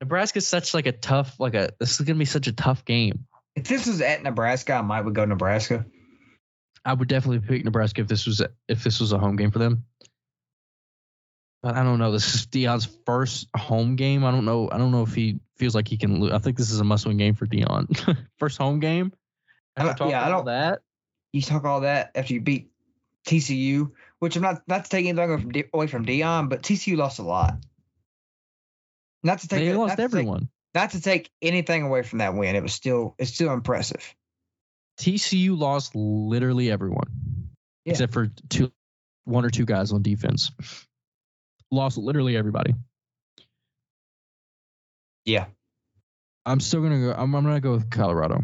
[0.00, 1.72] Nebraska's such like a tough, like a.
[1.78, 3.26] This is gonna be such a tough game.
[3.54, 5.84] if this was at Nebraska, I might would go Nebraska.
[6.88, 9.50] I would definitely pick Nebraska if this was a, if this was a home game
[9.50, 9.84] for them.
[11.62, 12.12] But I don't know.
[12.12, 14.24] This is Deion's first home game.
[14.24, 14.70] I don't know.
[14.70, 16.32] I don't know if he feels like he can lose.
[16.32, 18.16] I think this is a must-win game for Deion.
[18.38, 19.12] first home game.
[19.76, 20.80] I don't- talking yeah, I don't- that.
[21.32, 22.70] You talk all that after you beat
[23.26, 26.96] TCU, which I'm not not to take anything away from, away from Deion, but TCU
[26.96, 27.58] lost a lot.
[29.22, 30.48] Not to take They lost to take- everyone.
[30.74, 34.14] not to take anything away from that win, it was still it's still impressive.
[35.00, 37.50] TCU lost literally everyone,
[37.84, 37.92] Yeah.
[37.92, 38.72] except for two,
[39.24, 40.50] one or two guys on defense.
[41.70, 42.74] Lost literally everybody.
[45.24, 45.46] Yeah.
[46.46, 47.12] I'm still gonna go.
[47.12, 48.40] I'm, I'm gonna go with Colorado.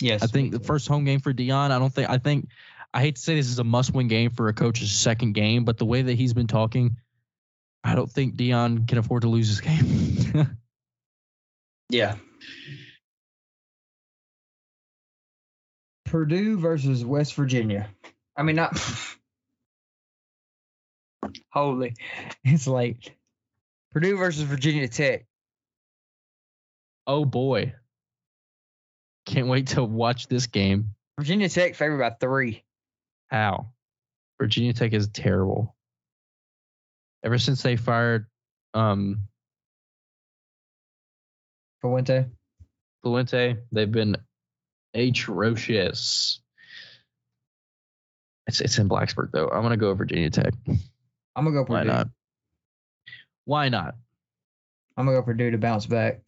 [0.00, 0.22] Yes.
[0.22, 1.72] I think the first home game for Deion.
[1.72, 2.08] I don't think.
[2.08, 2.48] I think.
[2.94, 5.78] I hate to say this is a must-win game for a coach's second game, but
[5.78, 6.96] the way that he's been talking,
[7.84, 10.56] I don't think Dion can afford to lose this game.
[11.92, 12.14] Yeah.
[16.10, 17.88] Purdue versus West Virginia.
[18.36, 18.76] I mean, not.
[21.52, 21.94] Holy,
[22.42, 23.12] it's late.
[23.92, 25.24] Purdue versus Virginia Tech.
[27.06, 27.74] oh boy,
[29.26, 30.90] can't wait to watch this game.
[31.16, 32.64] Virginia Tech favored by three.
[33.28, 33.70] How?
[34.40, 35.76] Virginia Tech is terrible.
[37.24, 38.26] Ever since they fired
[38.74, 39.28] um
[41.80, 42.26] Fuente.
[43.04, 44.16] Fluente, they've been
[44.94, 46.40] atrocious.
[48.46, 49.48] It's it's in Blacksburg though.
[49.48, 50.52] I'm gonna go Virginia Tech.
[51.36, 51.74] I'm gonna go Purdue.
[51.74, 52.08] Why not?
[53.44, 53.94] Why not?
[54.96, 56.20] I'm gonna go Purdue to bounce back.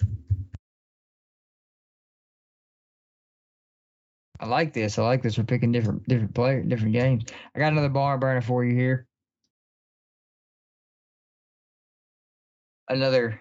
[4.39, 4.99] I like this.
[4.99, 5.39] I like this.
[5.39, 7.25] We're picking different different player, different games.
[7.55, 9.07] I got another barn burner for you here.
[12.89, 13.41] Another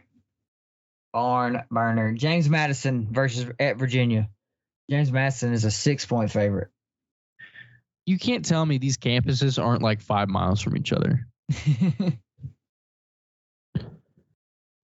[1.12, 2.14] barn burner.
[2.14, 4.30] James Madison versus at Virginia.
[4.92, 6.70] James Madison is a six point favorite.
[8.06, 11.28] You can't tell me these campuses aren't like five miles from each other.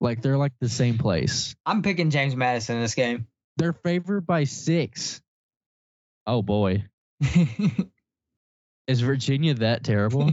[0.00, 1.56] Like they're like the same place.
[1.64, 3.26] I'm picking James Madison in this game.
[3.56, 5.22] They're favored by six.
[6.26, 6.84] Oh boy.
[8.86, 10.32] Is Virginia that terrible?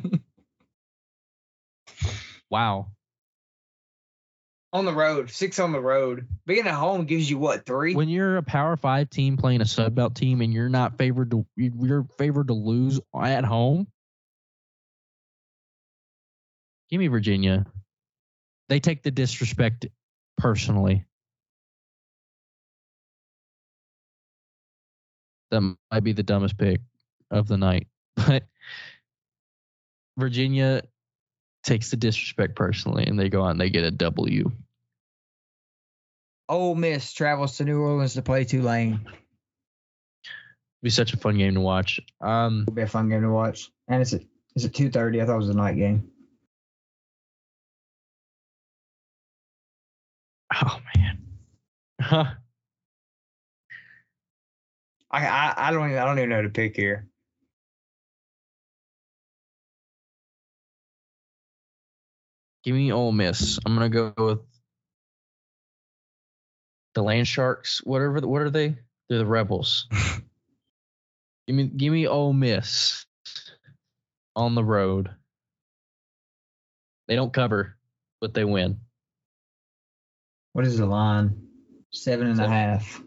[2.51, 2.87] wow.
[4.73, 6.27] On the road, six on the road.
[6.47, 7.93] Being at home gives you what three?
[7.93, 11.29] When you're a Power Five team playing a Sun Belt team and you're not favored
[11.29, 13.85] to you're favored to lose at home.
[16.89, 17.67] Give me Virginia.
[18.67, 19.85] They take the disrespect
[20.39, 21.05] personally.
[25.51, 26.81] That might be the dumbest pick
[27.29, 28.43] of the night, but
[30.17, 30.81] Virginia
[31.63, 34.51] takes the disrespect personally, and they go out and they get a W.
[36.49, 39.05] Ole Miss travels to New Orleans to play Tulane.
[40.81, 42.01] Be such a fun game to watch.
[42.19, 43.71] Um, It'll be a fun game to watch.
[43.87, 44.21] And it's at
[44.55, 45.21] it's at two thirty.
[45.21, 46.11] I thought it was a night game.
[50.53, 51.19] oh man,
[52.01, 52.25] huh?
[55.09, 57.07] I I, I don't even I don't even know who to pick here.
[62.63, 63.59] Give me Ole Miss.
[63.65, 64.39] I'm gonna go with
[66.95, 67.81] the Land Sharks.
[67.83, 68.19] Whatever.
[68.21, 68.75] What are they?
[69.09, 69.87] They're the Rebels.
[71.47, 73.05] give me, give me Ole Miss
[74.35, 75.09] on the road.
[77.07, 77.75] They don't cover,
[78.21, 78.79] but they win.
[80.53, 81.47] What is the line?
[81.91, 83.01] Seven and a half.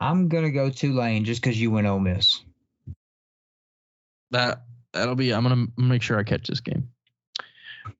[0.00, 2.40] I'm gonna go Tulane just because you went Ole Miss.
[4.30, 4.62] That
[4.92, 5.32] that'll be.
[5.32, 6.90] I'm gonna make sure I catch this game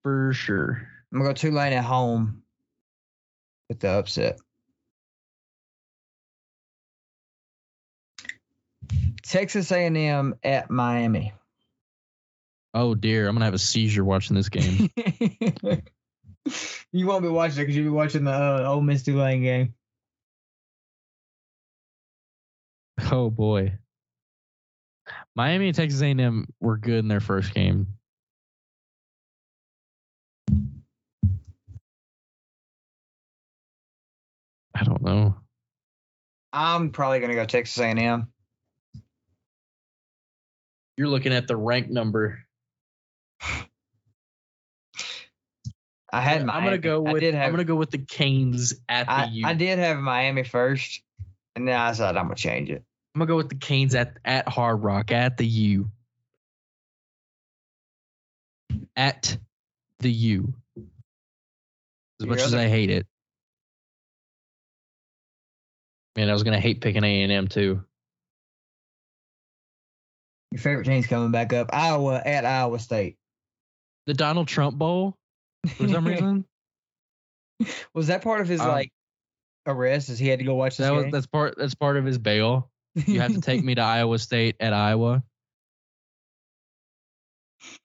[0.02, 0.88] for sure.
[1.12, 2.42] I'm gonna go Tulane at home
[3.68, 4.38] with the upset.
[9.22, 11.34] Texas A&M at Miami.
[12.72, 14.90] Oh dear, I'm gonna have a seizure watching this game.
[16.92, 19.74] you won't be watching it because you'll be watching the uh, Ole Miss Tulane game.
[23.10, 23.78] Oh boy,
[25.34, 27.97] Miami and Texas A&M were good in their first game.
[34.78, 35.34] I don't know.
[36.52, 38.28] I'm probably gonna go Texas A&M.
[40.96, 42.44] You're looking at the rank number.
[46.10, 46.40] I had.
[46.48, 47.20] I'm gonna go I with.
[47.20, 49.46] did have, I'm gonna go with the Canes at the I, U.
[49.46, 51.02] I did have Miami first,
[51.54, 52.82] and then I said I'm gonna change it.
[53.14, 55.90] I'm gonna go with the Canes at at Hard Rock at the U.
[58.96, 59.36] At
[59.98, 60.54] the U.
[60.76, 60.84] As
[62.20, 63.06] Your much as I hate it.
[66.18, 67.80] Man, I was gonna hate picking A and M too.
[70.50, 71.70] Your favorite team's coming back up.
[71.72, 73.16] Iowa at Iowa State.
[74.06, 75.14] The Donald Trump Bowl
[75.76, 76.44] for some reason.
[77.94, 78.90] was that part of his Um, like
[79.64, 80.08] arrest?
[80.08, 82.18] Is he had to go watch this That was that's part that's part of his
[82.18, 82.68] bail.
[82.96, 85.22] You have to take me to Iowa State at Iowa,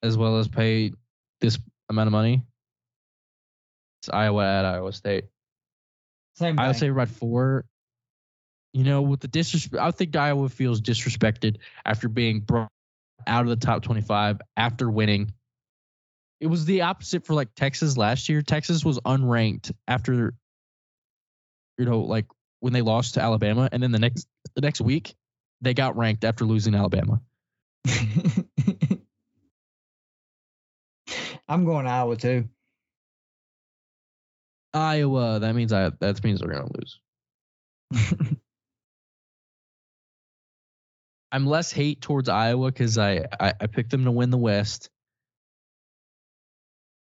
[0.02, 0.92] as well as pay
[1.40, 2.42] this amount of money.
[4.02, 5.26] It's Iowa at Iowa State.
[6.34, 6.78] Same Iowa thing.
[6.80, 7.66] State by four.
[8.74, 12.70] You know, with the disrespect, I think Iowa feels disrespected after being brought
[13.28, 15.32] out of the top 25 after winning.
[16.42, 18.42] It was the opposite for like Texas last year.
[18.42, 20.34] Texas was unranked after,
[21.78, 22.26] you know, like
[22.62, 25.16] when they lost to Alabama, and then the next the next week
[25.62, 27.22] they got ranked after losing Alabama.
[31.48, 32.50] I'm going Iowa too.
[34.74, 35.40] Iowa.
[35.40, 35.92] That means I.
[36.00, 37.00] That means they're gonna lose.
[41.34, 44.90] I'm less hate towards Iowa because I, I I picked them to win the West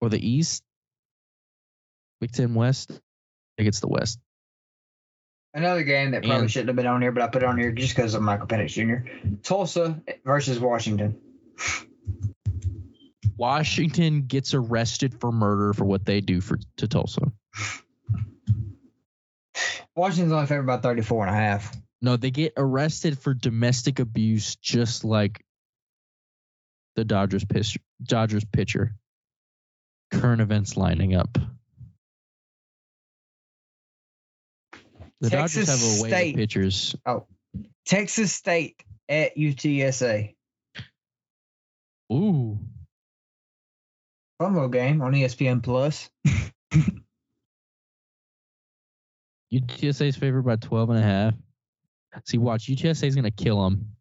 [0.01, 0.64] or the East.
[2.21, 2.91] Big Ten West.
[2.91, 2.99] I
[3.57, 4.19] think it's the West.
[5.55, 7.57] Another game that probably And- shouldn't have been on here, but I put it on
[7.59, 9.09] here just because of Michael Penix Jr.
[9.45, 11.16] Tulsa versus Washington.
[13.37, 17.31] Washington gets arrested for murder for what they do for to Tulsa.
[19.95, 21.77] Washington's only favored by 34 and a half.
[22.01, 25.45] No, they get arrested for domestic abuse, just like
[26.97, 27.81] the Dodgers pitcher.
[28.03, 28.95] Dodgers pitcher.
[30.11, 31.37] Current events lining up.
[35.21, 36.35] The Texas Dodgers have a way State.
[36.35, 36.97] of pitchers.
[37.05, 37.27] Oh,
[37.85, 40.35] Texas State at UTSA.
[42.13, 42.59] Ooh,
[44.41, 46.09] Promo game on ESPN Plus.
[49.53, 51.35] UTSA is favored by 12 and a half.
[52.25, 53.93] See, watch UTSA is gonna kill them.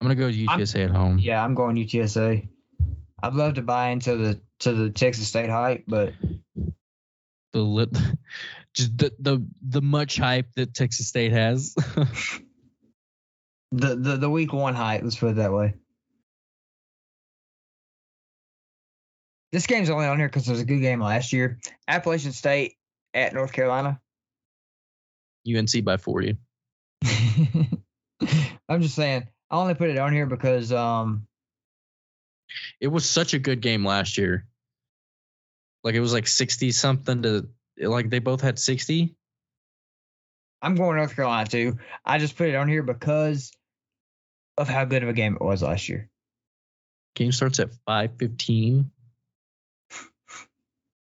[0.00, 1.18] I'm gonna go with I'm- UTSA at home.
[1.18, 2.48] Yeah, I'm going UTSA.
[3.22, 6.12] I'd love to buy into the to the Texas State hype, but
[7.52, 7.90] The lit,
[8.74, 11.74] just the the the much hype that Texas State has.
[13.72, 15.74] the the, the week one hype, let's put it that way.
[19.50, 21.58] This game's only on here because it was a good game last year.
[21.88, 22.74] Appalachian State
[23.14, 23.98] at North Carolina.
[25.56, 26.36] UNC by 40.
[28.68, 31.26] I'm just saying, I only put it on here because um
[32.80, 34.46] It was such a good game last year.
[35.84, 37.48] Like it was like 60 something to
[37.80, 39.14] like they both had 60.
[40.60, 41.78] I'm going North Carolina too.
[42.04, 43.52] I just put it on here because
[44.56, 46.10] of how good of a game it was last year.
[47.14, 48.90] Game starts at 5:15.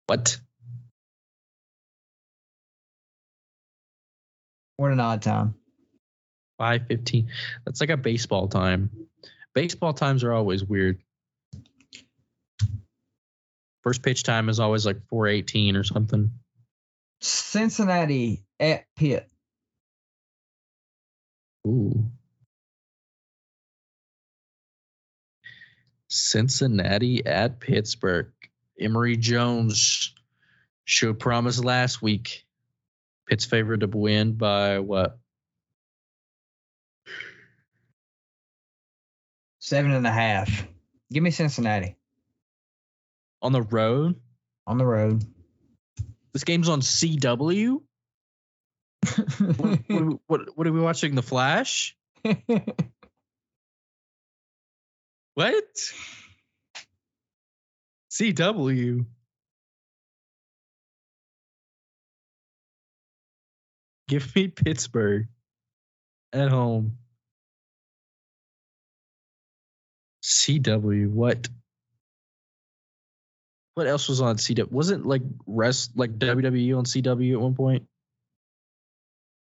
[0.08, 0.40] What?
[4.84, 5.56] What an odd time.
[6.60, 7.30] 5:15.
[7.64, 8.90] That's like a baseball time.
[9.56, 11.02] Baseball times are always weird.
[13.82, 16.34] First pitch time is always like 4:18 or something.
[17.22, 19.32] Cincinnati at Pitt.
[21.66, 22.12] Ooh.
[26.10, 28.34] Cincinnati at Pittsburgh.
[28.78, 30.14] Emory Jones
[30.84, 32.46] showed promise last week.
[33.28, 35.18] Pitt's favored to win by what?
[39.60, 40.68] Seven and a half.
[41.12, 41.96] Give me Cincinnati
[43.42, 44.16] On the road?
[44.66, 45.24] on the road.
[46.34, 47.82] This game's on CW?
[49.58, 51.16] What, what, what, what are we watching?
[51.16, 51.96] The Flash?
[55.36, 55.56] What?
[58.12, 59.06] CW.
[64.14, 65.28] Give me Pittsburgh.
[66.34, 66.98] at home.
[70.24, 71.50] CW, what?
[73.74, 74.72] What else was on CW?
[74.72, 77.88] Wasn't like rest like WWE on CW at one point?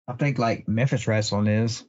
[0.08, 1.84] I think like Memphis Wrestling is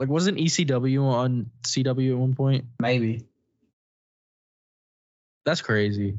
[0.00, 2.64] Like wasn't ECW on CW at one point?
[2.80, 3.26] maybe.
[5.44, 6.16] That's crazy.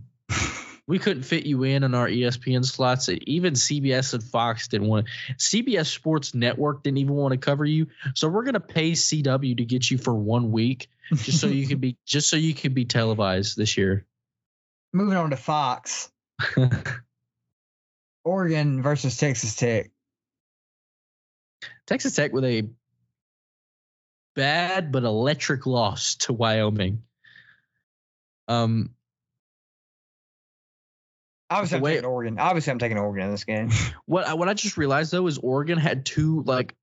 [0.89, 3.09] We couldn't fit you in on our ESPN slots.
[3.09, 5.05] Even CBS and Fox didn't want.
[5.37, 7.89] CBS Sports Network didn't even want to cover you.
[8.15, 11.79] So we're gonna pay CW to get you for one week, just so you could
[11.79, 14.07] be just so you could be televised this year.
[14.91, 16.11] Moving on to Fox,
[18.25, 19.91] Oregon versus Texas Tech.
[21.85, 22.67] Texas Tech with a
[24.35, 27.03] bad but electric loss to Wyoming.
[28.47, 28.95] Um,
[31.49, 32.39] Obviously, I'm taking Oregon.
[32.39, 33.71] Obviously, I'm taking Oregon in this game.
[34.05, 36.75] what I, what I just realized though is Oregon had two like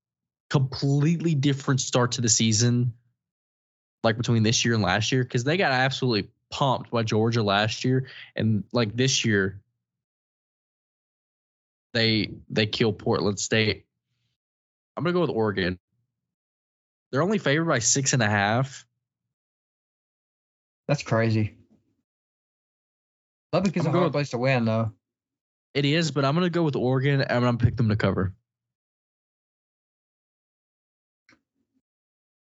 [0.49, 2.93] completely different starts to the season,
[4.03, 7.85] like between this year and last year, because they got absolutely pumped by Georgia last
[7.85, 9.61] year, and like this year,
[11.93, 13.85] they they killed Portland State.
[14.97, 15.79] I'm gonna go with Oregon.
[17.11, 18.85] They're only favored by six and a half.
[20.89, 21.56] That's crazy.
[23.53, 24.93] Lubbock is I'm a hard going- place to win, though.
[25.73, 27.21] It is, but I'm gonna go with Oregon.
[27.21, 28.33] and I'm gonna pick them to cover.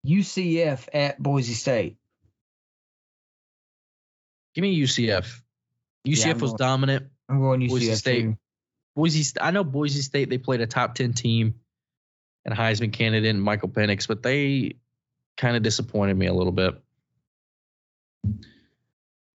[0.07, 1.97] UCF at Boise State.
[4.55, 5.42] Give me UCF.
[6.07, 7.07] UCF I'm was going- dominant.
[7.28, 8.22] I'm going UCF Boise State.
[8.22, 8.38] too.
[8.94, 10.30] Boise, I know Boise State.
[10.30, 11.61] They played a top ten team,
[12.44, 14.78] and Heisman candidate and Michael Penix, but they
[15.36, 16.74] kind of disappointed me a little bit.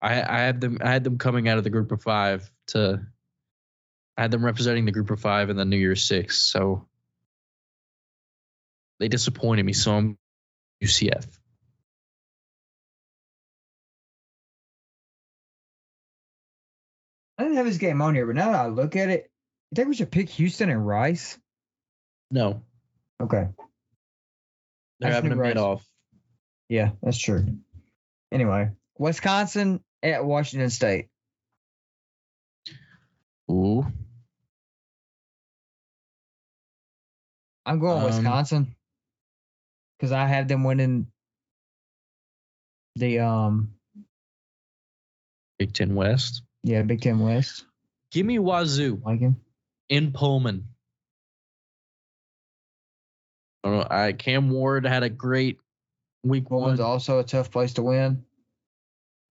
[0.02, 0.78] I, I had them.
[0.80, 3.00] I had them coming out of the group of five to.
[4.16, 6.86] I had them representing the group of five in the New Year's Six, so
[8.98, 9.72] they disappointed me.
[9.72, 10.18] So I'm
[10.82, 11.26] UCF.
[17.38, 19.30] I didn't have this game on here, but now that I look at it,
[19.70, 21.38] you think we should pick Houston and Rice?
[22.30, 22.62] No,
[23.20, 23.48] Okay.
[25.00, 25.84] they're having a mid off.
[26.68, 27.44] Yeah, that's true.
[28.30, 31.08] Anyway, Wisconsin at Washington State.
[33.50, 33.84] Ooh,
[37.66, 38.74] I'm going Um, Wisconsin
[39.98, 41.08] because I have them winning
[42.96, 43.74] the um
[45.58, 46.42] Big Ten West.
[46.62, 47.64] yeah Big Ten West.
[48.12, 49.00] Give me Wazoo.
[49.04, 49.36] Like him.
[49.88, 50.64] in Pullman.
[53.62, 53.86] I don't know.
[53.90, 55.58] I Cam Ward had a great
[56.24, 56.88] week Pullman's one.
[56.88, 58.24] also a tough place to win.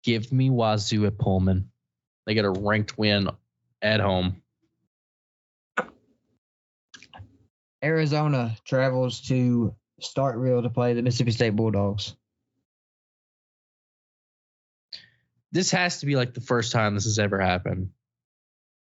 [0.04, 1.70] Give me Wazoo at Pullman.
[2.26, 3.28] They get a ranked win
[3.82, 4.42] at home.
[7.82, 12.14] Arizona travels to Starkville to play the Mississippi State Bulldogs.
[15.52, 17.90] This has to be like the first time this has ever happened.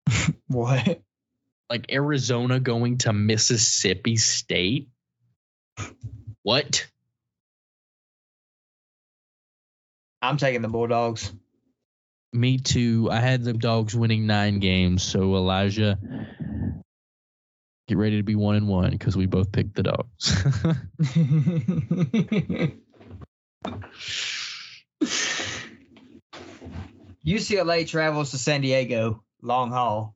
[0.47, 1.01] What?
[1.69, 4.89] Like Arizona going to Mississippi State.
[6.43, 6.87] What?
[10.25, 11.31] I'm taking the Bulldogs.
[12.33, 13.09] Me too.
[13.11, 15.03] I had the dogs winning nine games.
[15.03, 15.97] So Elijah,
[17.87, 20.31] get ready to be one and one because we both picked the dogs.
[27.25, 30.15] UCLA travels to San Diego, long haul,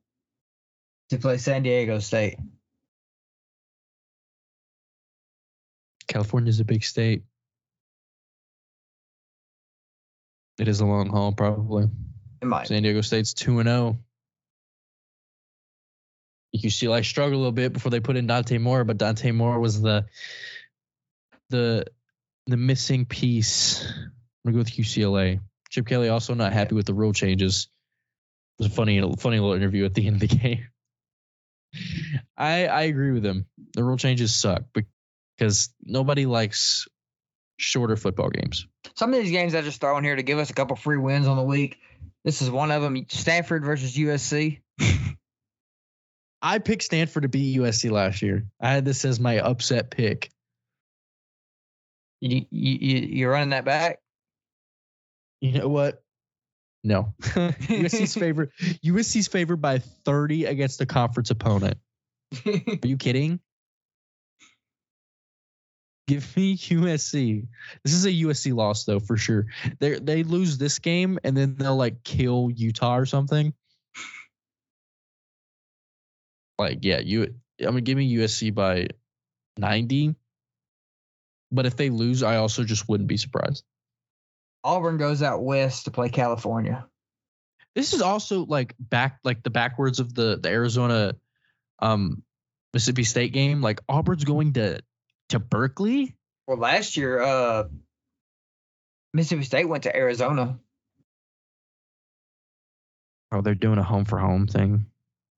[1.08, 2.36] to play San Diego State.
[6.06, 7.22] California is a big state.
[10.60, 11.88] It is a long haul, probably.
[12.42, 12.66] It might.
[12.66, 13.96] San Diego State's two and oh.
[16.52, 16.70] zero.
[16.70, 19.80] UCLA struggled a little bit before they put in Dante Moore, but Dante Moore was
[19.80, 20.04] the
[21.48, 21.86] the
[22.46, 23.86] the missing piece.
[23.86, 24.12] I'm
[24.52, 25.40] gonna go with UCLA.
[25.70, 27.68] Chip Kelly also not happy with the rule changes.
[28.58, 30.68] It was a funny funny little interview at the end of the game.
[32.36, 33.46] I I agree with him.
[33.72, 34.64] The rule changes suck
[35.38, 36.86] because nobody likes
[37.60, 38.66] shorter football games.
[38.94, 40.96] Some of these games I just throw in here to give us a couple free
[40.96, 41.78] wins on the week.
[42.24, 43.06] This is one of them.
[43.08, 44.60] Stanford versus USC.
[46.42, 48.46] I picked Stanford to beat USC last year.
[48.60, 50.30] I had this as my upset pick.
[52.20, 53.98] You, you, you, you're running that back?
[55.40, 56.02] You know what?
[56.82, 57.14] No.
[57.22, 58.52] USC's favored.
[58.84, 61.78] USC's favored by 30 against a conference opponent.
[62.46, 63.40] Are you kidding?
[66.10, 67.46] Give me USC.
[67.84, 69.46] This is a USC loss though, for sure.
[69.78, 73.54] They they lose this game and then they'll like kill Utah or something.
[76.58, 77.34] Like yeah, you.
[77.60, 78.88] I'm gonna give me USC by
[79.56, 80.16] 90.
[81.52, 83.62] But if they lose, I also just wouldn't be surprised.
[84.64, 86.86] Auburn goes out west to play California.
[87.76, 91.14] This is also like back like the backwards of the the Arizona
[91.78, 92.24] um
[92.74, 93.60] Mississippi State game.
[93.60, 94.80] Like Auburn's going to
[95.30, 96.14] to Berkeley.
[96.46, 97.64] Well, last year, uh,
[99.12, 100.58] Mississippi State went to Arizona.
[103.32, 104.86] Oh, they're doing a home for home thing.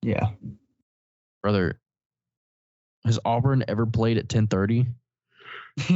[0.03, 0.31] Yeah.
[1.43, 1.81] Brother,
[3.05, 4.87] has Auburn ever played at 1030?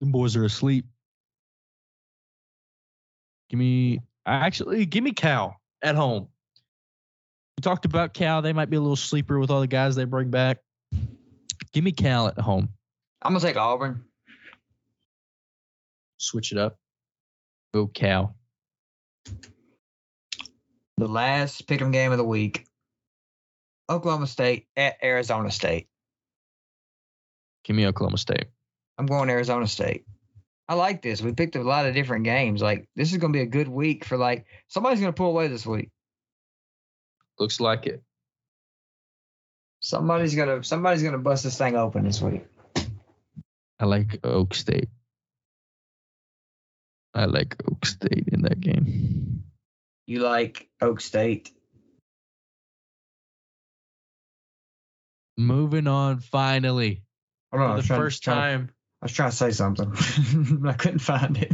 [0.00, 0.86] Them boys are asleep.
[3.50, 6.28] Give me actually give me Cal at home.
[7.56, 8.42] We talked about Cal.
[8.42, 10.58] They might be a little sleeper with all the guys they bring back.
[11.72, 12.68] Give me Cal at home.
[13.22, 14.04] I'm gonna take Auburn.
[16.18, 16.78] Switch it up.
[17.72, 18.36] Go Cal.
[20.98, 22.66] The last pick'em game of the week.
[23.88, 25.88] Oklahoma State at Arizona State.
[27.64, 28.46] Give me Oklahoma State.
[28.98, 30.04] I'm going Arizona State.
[30.68, 31.20] I like this.
[31.20, 32.62] We picked a lot of different games.
[32.62, 35.66] Like this is gonna be a good week for like somebody's gonna pull away this
[35.66, 35.90] week.
[37.42, 38.00] Looks like it.
[39.80, 42.44] Somebody's gonna somebody's gonna bust this thing open this week.
[43.80, 44.88] I like Oak State.
[47.12, 49.42] I like Oak State in that game.
[50.06, 51.50] You like Oak State?
[55.36, 57.02] Moving on finally.
[57.52, 58.70] I don't know, For the trying- first trying- time.
[59.02, 59.90] I was trying to say something,
[60.60, 61.52] but I couldn't find it.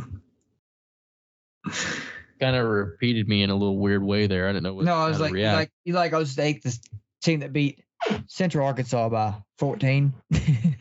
[2.40, 4.48] Kind of repeated me in a little weird way there.
[4.48, 5.56] I didn't know what no, I was to like, you react.
[5.56, 6.80] like you like Oak State, this
[7.22, 7.82] team that beat
[8.26, 10.12] Central Arkansas by 14.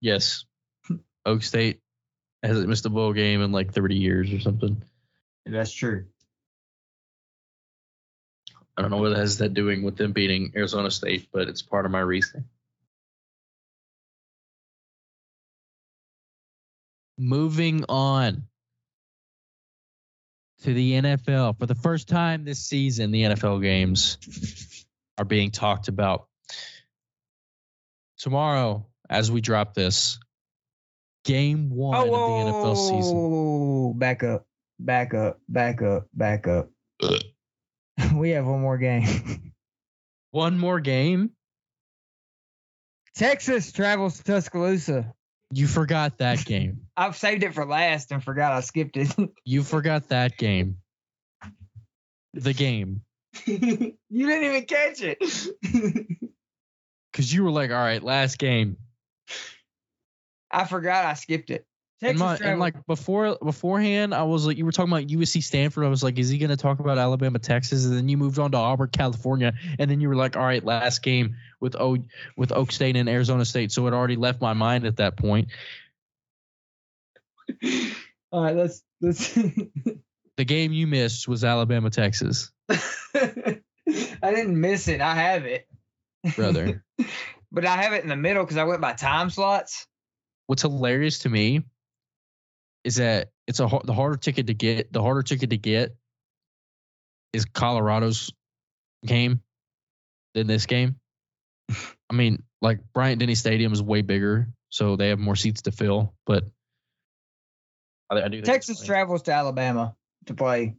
[0.00, 0.44] Yes.
[1.26, 1.80] Oak State
[2.42, 4.82] hasn't missed a bowl game in like 30 years or something.
[5.44, 6.06] That's true.
[8.76, 11.60] I don't know what it has that doing with them beating Arizona State, but it's
[11.60, 12.46] part of my reasoning.
[17.18, 18.44] Moving on
[20.62, 21.58] to the NFL.
[21.58, 24.84] For the first time this season, the NFL games
[25.18, 26.26] are being talked about.
[28.18, 30.18] Tomorrow, as we drop this,
[31.24, 33.16] game one Oh, of the NFL season.
[33.16, 34.46] whoa, back up,
[34.78, 36.68] back up, back up, back up.
[38.14, 39.52] we have one more game.
[40.32, 41.30] One more game.
[43.16, 45.12] Texas travels to Tuscaloosa.
[45.52, 46.86] You forgot that game.
[46.96, 49.14] I've saved it for last and forgot I skipped it.
[49.44, 50.76] You forgot that game.
[52.34, 53.02] The game.
[53.46, 55.18] you didn't even catch it.
[57.10, 58.76] Because you were like, all right, last game.
[60.50, 61.64] I forgot I skipped it.
[62.02, 65.42] And, Texas my, and like before beforehand, I was like, you were talking about USC
[65.42, 65.84] Stanford.
[65.84, 67.84] I was like, is he gonna talk about Alabama, Texas?
[67.84, 69.52] And then you moved on to Auburn, California.
[69.78, 71.98] And then you were like, all right, last game with O
[72.38, 73.70] with Oak State and Arizona State.
[73.70, 75.48] So it already left my mind at that point.
[78.32, 79.38] all right, let's let's.
[80.36, 83.60] The game you missed was Alabama, Texas, I
[84.22, 85.02] didn't miss it.
[85.02, 85.68] I have it,
[86.34, 86.82] brother.
[87.52, 89.86] but I have it in the middle because I went by time slots.
[90.46, 91.64] What's hilarious to me
[92.84, 94.92] is that it's a the harder ticket to get.
[94.92, 95.94] The harder ticket to get
[97.32, 98.32] is Colorado's
[99.04, 99.40] game
[100.34, 100.96] than this game.
[102.10, 105.72] I mean, like Bryant Denny Stadium is way bigger, so they have more seats to
[105.72, 106.14] fill.
[106.26, 106.44] But
[108.10, 109.94] I, I do Texas travels to Alabama
[110.26, 110.76] to play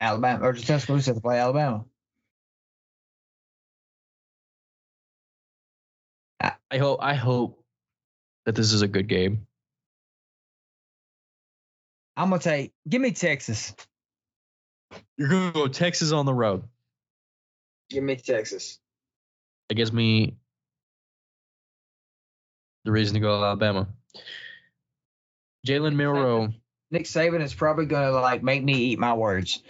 [0.00, 1.84] Alabama or to Tuscaloosa to play Alabama.
[6.70, 6.98] I hope.
[7.02, 7.62] I hope
[8.44, 9.46] that this is a good game.
[12.16, 12.72] I'm gonna take.
[12.88, 13.74] Give me Texas.
[15.18, 16.64] You're gonna go Texas on the road.
[17.90, 18.78] Give me Texas.
[19.68, 20.36] That gives me
[22.84, 23.88] the reason to go to Alabama.
[25.66, 26.52] Jalen Milroe.
[26.90, 29.62] Nick Saban is probably gonna like make me eat my words.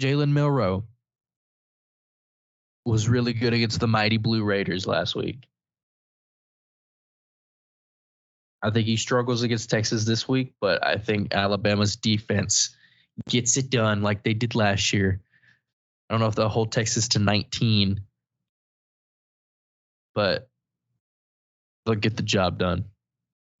[0.00, 0.84] Jalen Milroe
[2.84, 5.38] was really good against the mighty Blue Raiders last week.
[8.62, 12.74] I think he struggles against Texas this week, but I think Alabama's defense
[13.28, 15.20] gets it done like they did last year.
[16.08, 18.00] I don't know if they'll hold Texas to 19,
[20.14, 20.48] but
[21.84, 22.86] they'll get the job done.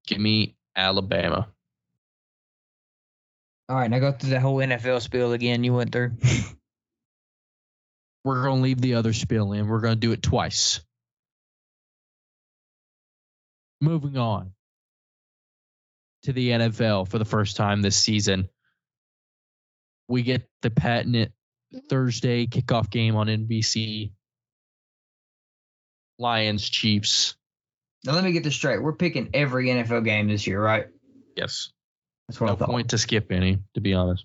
[0.06, 1.48] Give me Alabama.
[3.68, 5.64] All right, now go through the whole NFL spiel again.
[5.64, 6.12] You went through.
[8.24, 9.68] We're going to leave the other spiel in.
[9.68, 10.80] We're going to do it twice.
[13.80, 14.52] Moving on
[16.26, 18.48] to the NFL for the first time this season.
[20.08, 21.32] We get the patented
[21.88, 24.12] Thursday kickoff game on NBC.
[26.18, 27.36] Lions Chiefs.
[28.04, 28.82] Now let me get this straight.
[28.82, 30.86] We're picking every NFL game this year, right?
[31.36, 31.70] Yes.
[32.28, 32.68] That's what No I thought.
[32.70, 34.24] point to skip any, to be honest.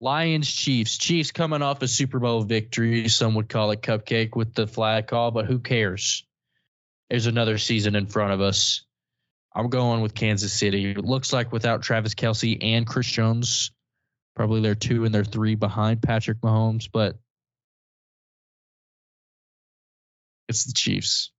[0.00, 0.96] Lions Chiefs.
[0.96, 3.08] Chiefs coming off a Super Bowl victory.
[3.08, 6.24] Some would call it cupcake with the flag call, but who cares?
[7.10, 8.84] There's another season in front of us.
[9.54, 10.90] I'm going with Kansas City.
[10.90, 13.72] It looks like without Travis Kelce and Chris Jones,
[14.36, 17.16] probably they're two and they're three behind Patrick Mahomes, but
[20.48, 21.32] it's the Chiefs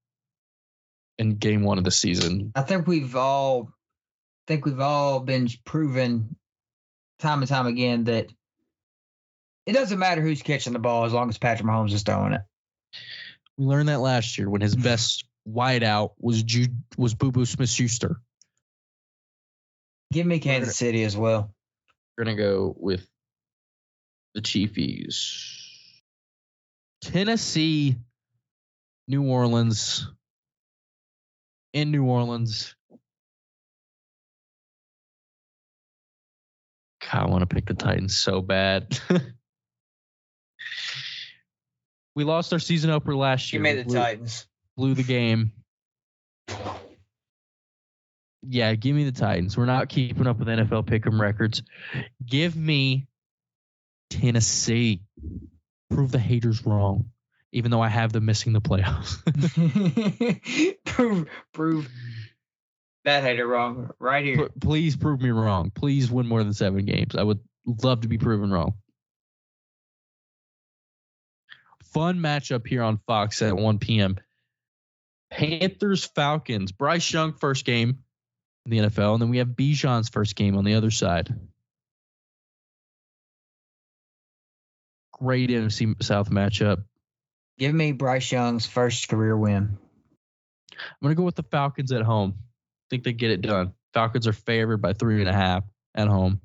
[1.18, 2.52] in game one of the season.
[2.56, 6.36] I think we've all I think we've all been proven
[7.20, 8.28] time and time again that
[9.66, 12.42] it doesn't matter who's catching the ball as long as Patrick Mahomes is throwing it.
[13.58, 17.70] We learned that last year when his best wideout was Ju- was Boo Boo Smith
[17.70, 18.20] Schuster.
[20.12, 21.54] Give me Kansas City as well.
[22.18, 23.08] We're gonna go with
[24.34, 25.56] the Chiefies.
[27.02, 27.96] Tennessee,
[29.08, 30.08] New Orleans.
[31.74, 32.76] In New Orleans.
[37.12, 39.00] God, I want to pick the Titans so bad.
[42.16, 43.62] we lost our season opener last year.
[43.62, 44.48] Give me We the blew- Titans.
[44.80, 45.52] Blew the game.
[48.42, 49.58] Yeah, give me the Titans.
[49.58, 51.62] We're not keeping up with NFL pick'em records.
[52.26, 53.10] Give me
[54.10, 55.02] Tennessee.
[55.90, 57.10] Prove the haters wrong,
[57.52, 59.18] even though I have them missing the playoffs.
[60.86, 61.90] prove prove
[63.04, 64.48] that hater wrong right here.
[64.48, 65.72] P- Please prove me wrong.
[65.76, 67.18] Please win more than seven games.
[67.18, 67.42] I would
[67.84, 68.76] love to be proven wrong.
[71.92, 74.16] Fun matchup here on Fox at 1 p.m.
[75.32, 76.72] Panthers Falcons.
[76.72, 78.00] Bryce Young first game
[78.66, 81.34] in the NFL, and then we have Bijan's first game on the other side.
[85.14, 86.84] Great NFC South matchup.
[87.58, 89.78] Give me Bryce Young's first career win.
[90.72, 92.36] I'm gonna go with the Falcons at home.
[92.38, 93.74] I think they get it done.
[93.94, 96.40] Falcons are favored by three and a half at home.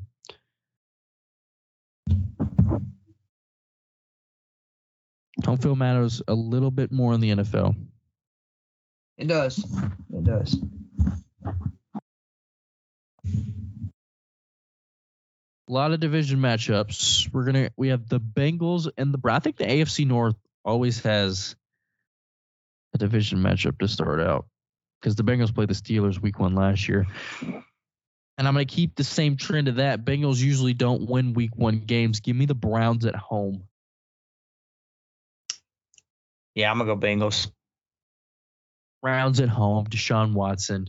[5.44, 7.76] Home field matters a little bit more in the NFL.
[9.16, 9.58] It does.
[9.58, 10.56] It does.
[15.66, 17.32] A lot of division matchups.
[17.32, 21.56] We're gonna we have the Bengals and the I think the AFC North always has
[22.92, 24.46] a division matchup to start out
[25.00, 27.06] because the Bengals played the Steelers week one last year.
[28.36, 30.04] And I'm gonna keep the same trend of that.
[30.04, 32.20] Bengals usually don't win week one games.
[32.20, 33.64] Give me the Browns at home.
[36.54, 37.50] Yeah, I'm gonna go Bengals.
[39.04, 39.86] Browns at home.
[39.86, 40.88] Deshaun Watson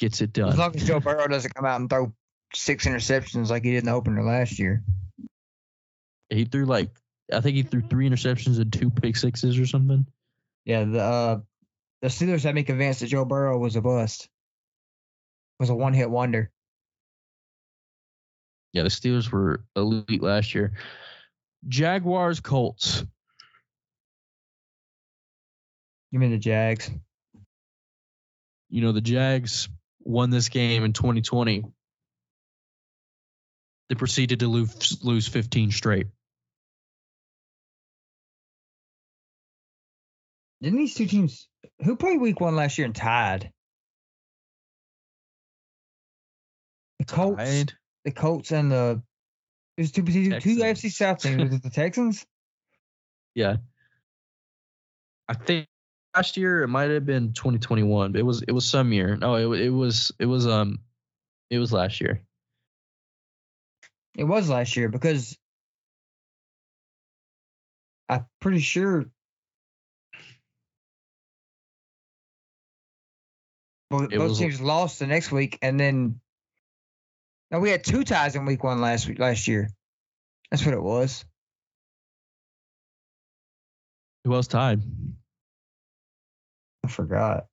[0.00, 0.48] gets it done.
[0.48, 2.12] As long as Joe Burrow doesn't come out and throw
[2.52, 4.82] six interceptions like he did in the opener last year.
[6.30, 6.90] he threw like
[7.32, 10.04] I think he threw three interceptions and two pick sixes or something.
[10.64, 11.40] Yeah, the uh,
[12.00, 14.28] the Steelers had me convinced that Joe Burrow was a bust.
[15.60, 16.50] Was a one hit wonder.
[18.72, 20.72] Yeah, the Steelers were elite last year.
[21.68, 23.04] Jaguars, Colts.
[26.12, 26.90] Give me the Jags.
[28.68, 29.68] You know, the Jags
[30.00, 31.64] won this game in 2020.
[33.88, 36.06] They proceeded to lose, lose 15 straight.
[40.60, 41.48] Didn't these two teams
[41.84, 43.50] who played week one last year and tied?
[47.00, 47.72] The Colts, Tied.
[48.04, 49.02] the Colts, and the
[49.76, 50.12] there's two two.
[50.12, 51.42] AFC South teams.
[51.42, 52.24] Was it the Texans?
[53.34, 53.56] Yeah.
[55.26, 55.66] I think
[56.14, 59.16] last year it might have been 2021, but it was it was some year.
[59.16, 60.78] No, it, it was it was um
[61.50, 62.22] it was last year.
[64.16, 65.38] It was last year because
[68.08, 69.06] I'm pretty sure.
[73.90, 76.20] Both, both teams lost the next week, and then
[77.50, 79.68] now we had two ties in week one last week last year.
[80.50, 81.26] That's what it was.
[84.24, 84.80] Who else tied?
[86.84, 87.46] I forgot.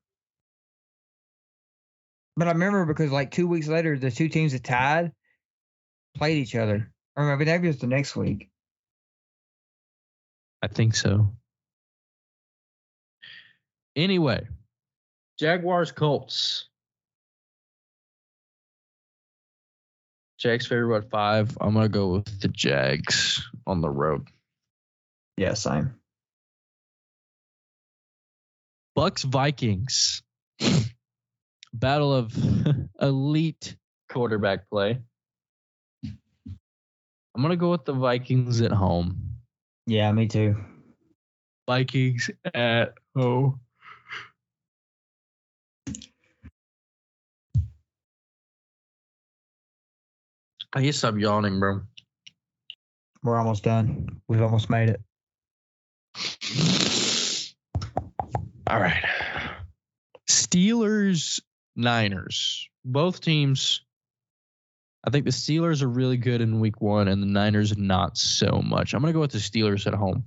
[2.35, 5.11] But I remember because like two weeks later, the two teams that tied
[6.15, 6.91] played each other.
[7.15, 8.49] Or maybe it was the next week.
[10.61, 11.33] I think so.
[13.95, 14.47] Anyway,
[15.37, 16.69] Jaguars Colts.
[20.37, 21.57] Jags favorite five?
[21.59, 24.29] I'm gonna go with the Jags on the road.
[25.35, 25.98] Yeah, same.
[28.99, 30.21] Bucs Vikings.
[31.73, 32.33] Battle of
[33.01, 33.77] elite
[34.11, 34.99] quarterback play.
[36.03, 39.37] I'm gonna go with the Vikings at home.
[39.87, 40.57] Yeah, me too.
[41.65, 43.61] Vikings at home.
[50.73, 51.83] I guess I'm yawning, bro.
[53.23, 54.19] We're almost done.
[54.27, 56.78] We've almost made it.
[58.69, 59.03] All right.
[60.29, 61.41] Steelers,
[61.75, 62.69] Niners.
[62.85, 63.81] Both teams.
[65.03, 68.61] I think the Steelers are really good in week one and the Niners not so
[68.63, 68.93] much.
[68.93, 70.25] I'm going to go with the Steelers at home.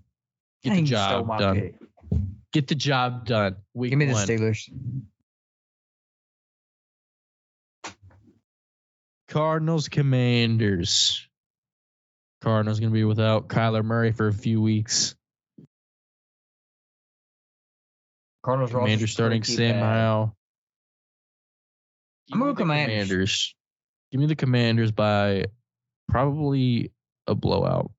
[0.65, 1.61] Get Dang, the stole job my done.
[1.61, 1.75] pick.
[2.53, 3.57] Get the job done.
[3.75, 4.27] Week Give me the one.
[4.27, 4.69] Steelers.
[9.29, 11.27] Cardinals, Commanders.
[12.43, 15.15] Cardinals going to be without Kyler Murray for a few weeks.
[18.43, 19.83] Cardinals Commanders starting Sam bad.
[19.83, 20.37] Howell.
[22.33, 23.09] I'm gonna Give go me the Commanders.
[23.09, 23.55] Commanders.
[24.11, 25.45] Give me the Commanders by
[26.09, 26.93] probably
[27.27, 27.91] a blowout.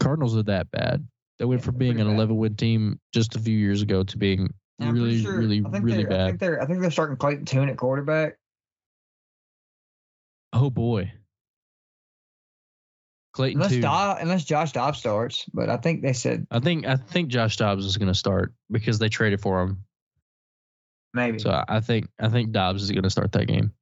[0.00, 1.06] Cardinals are that bad.
[1.38, 2.14] They went Yeah, from being an bad.
[2.14, 6.04] 11 win team just a few years ago to being I'm really, sure- really, really
[6.04, 6.38] they're- I think bad.
[6.38, 8.36] they're I think they're starting Clayton Tune at quarterback.
[10.52, 11.12] Oh boy.
[13.32, 13.80] Clayton Unless too.
[13.80, 17.56] Do- unless Josh Dobbs starts, but I think they said I think I think Josh
[17.56, 19.84] Dobbs is going to start because they traded for him.
[21.14, 21.38] maybe.
[21.38, 23.72] So I- I think I think Dobbs is going to start that game.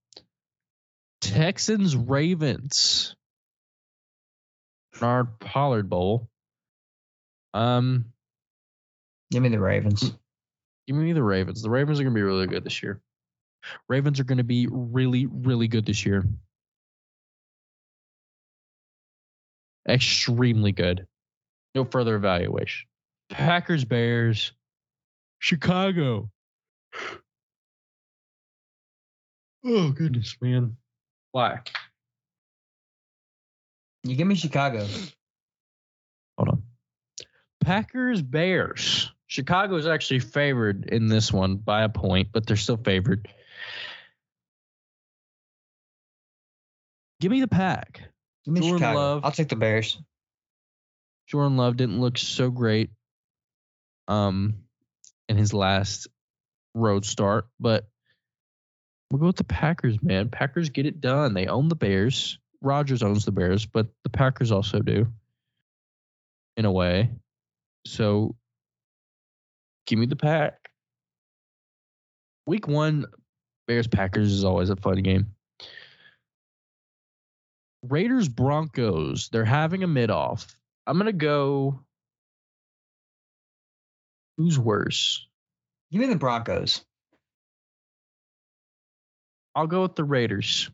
[1.20, 3.14] Texans Ravens.
[4.98, 6.28] Bernard Pollard Bowl.
[7.54, 8.06] Um,
[9.30, 10.12] Give me the Ravens.
[10.86, 11.62] give me the Ravens.
[11.62, 13.00] The Ravens are going to be really good this year.
[13.88, 16.24] Ravens are going to be really really good this year.
[19.86, 21.06] Extremely good.
[21.74, 22.88] No further evaluation.
[23.28, 24.52] Packers Bears.
[25.38, 26.30] Chicago.
[29.64, 30.76] Oh goodness, man.
[31.32, 31.60] Why?
[34.04, 34.86] You give me Chicago.
[36.38, 36.62] Hold on.
[37.60, 39.12] Packers Bears.
[39.26, 43.28] Chicago is actually favored in this one by a point, but they're still favored.
[47.20, 48.02] Give me the pack.
[48.48, 48.98] Give me Jordan Chicago.
[48.98, 49.24] Love.
[49.24, 50.00] I'll take the Bears.
[51.26, 52.88] Jordan Love didn't look so great
[54.06, 54.54] um
[55.28, 56.08] in his last
[56.74, 57.86] road start, but
[59.10, 60.30] we'll go with the Packers, man.
[60.30, 61.34] Packers get it done.
[61.34, 62.38] They own the Bears.
[62.62, 65.08] Rodgers owns the Bears, but the Packers also do
[66.56, 67.10] in a way.
[67.86, 68.34] So
[69.86, 70.70] give me the pack.
[72.46, 73.04] Week one,
[73.66, 75.34] Bears Packers is always a fun game.
[77.82, 80.56] Raiders Broncos, they're having a mid off.
[80.86, 81.80] I'm gonna go.
[84.36, 85.26] Who's worse?
[85.90, 86.84] Give me the Broncos.
[89.54, 90.70] I'll go with the Raiders.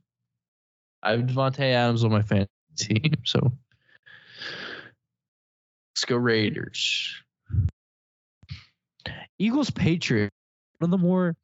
[1.03, 3.53] I have Davante Adams on my fantasy team, so
[5.93, 7.15] let's go Raiders.
[9.39, 10.35] Eagles Patriots,
[10.79, 11.37] one of the more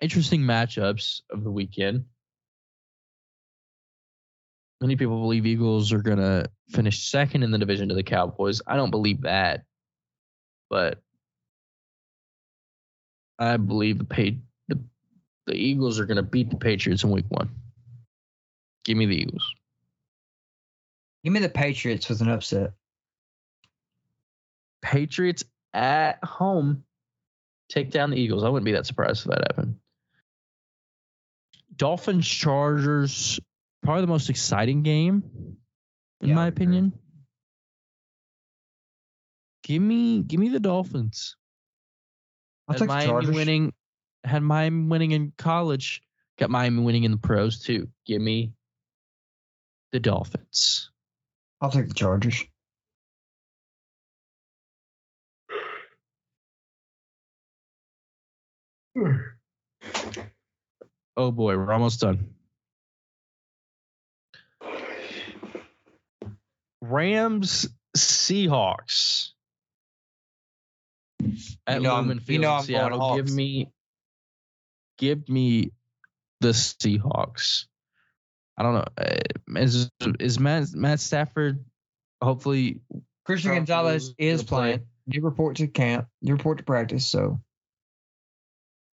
[0.00, 2.04] interesting matchups of the weekend.
[4.84, 8.60] Many people believe Eagles are gonna finish second in the division to the Cowboys.
[8.66, 9.64] I don't believe that,
[10.68, 10.98] but
[13.38, 14.78] I believe the pay the
[15.46, 17.48] the Eagles are going to beat the Patriots in week one.
[18.84, 19.54] Give me the Eagles.
[21.22, 22.72] Give me the Patriots with an upset.
[24.82, 26.84] Patriots at home
[27.70, 28.44] take down the Eagles.
[28.44, 29.76] I wouldn't be that surprised if that happened.
[31.74, 33.40] Dolphins Chargers,
[33.84, 35.22] probably the most exciting game,
[36.20, 36.64] in Yeah, my agree.
[36.64, 36.92] opinion.
[39.62, 41.36] Give me give me the Dolphins.
[42.68, 43.34] I'll had Miami Chargers.
[43.34, 43.72] winning
[44.24, 46.02] had Miami winning in college,
[46.38, 47.88] got Miami winning in the pros too.
[48.06, 48.52] Give me
[49.92, 50.90] the Dolphins.
[51.60, 52.42] I'll take the Chargers.
[61.16, 62.34] Oh boy, we're almost done.
[66.90, 69.30] Rams Seahawks
[71.66, 73.16] at You know I'm- you Field know in I'm going Seattle.
[73.16, 73.72] Give me,
[74.98, 75.72] give me
[76.40, 77.66] the Seahawks.
[78.56, 78.84] I don't know.
[78.98, 79.90] uh, Is
[80.20, 81.64] is Matt Matt Stafford?
[82.22, 82.80] Hopefully,
[83.24, 84.58] Christian Chargers Gonzalez is gonna play.
[84.76, 84.86] playing.
[85.06, 86.08] You report to camp.
[86.20, 87.06] You report to practice.
[87.06, 87.40] So,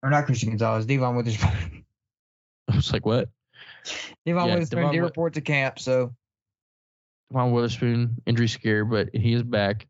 [0.04, 0.86] or not Christian Gonzalez.
[0.86, 1.86] Devon Witherspoon.
[2.72, 3.30] I was like, what?
[4.26, 5.80] Devon Yeah, Witherspoon Devon did Wi- report to camp.
[5.80, 6.16] So,
[7.32, 9.88] Devon Witherspoon injury scare, but he is back.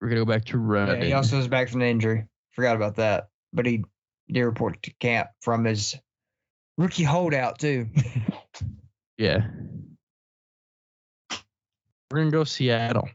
[0.00, 1.00] We're gonna go back to running.
[1.00, 2.26] yeah, he also is back from the injury.
[2.52, 3.28] Forgot about that.
[3.52, 3.84] But he
[4.30, 5.96] did report to camp from his
[6.78, 7.88] Rookie holdout too.
[9.18, 9.48] Yeah.
[12.10, 13.10] We're gonna go Seattle.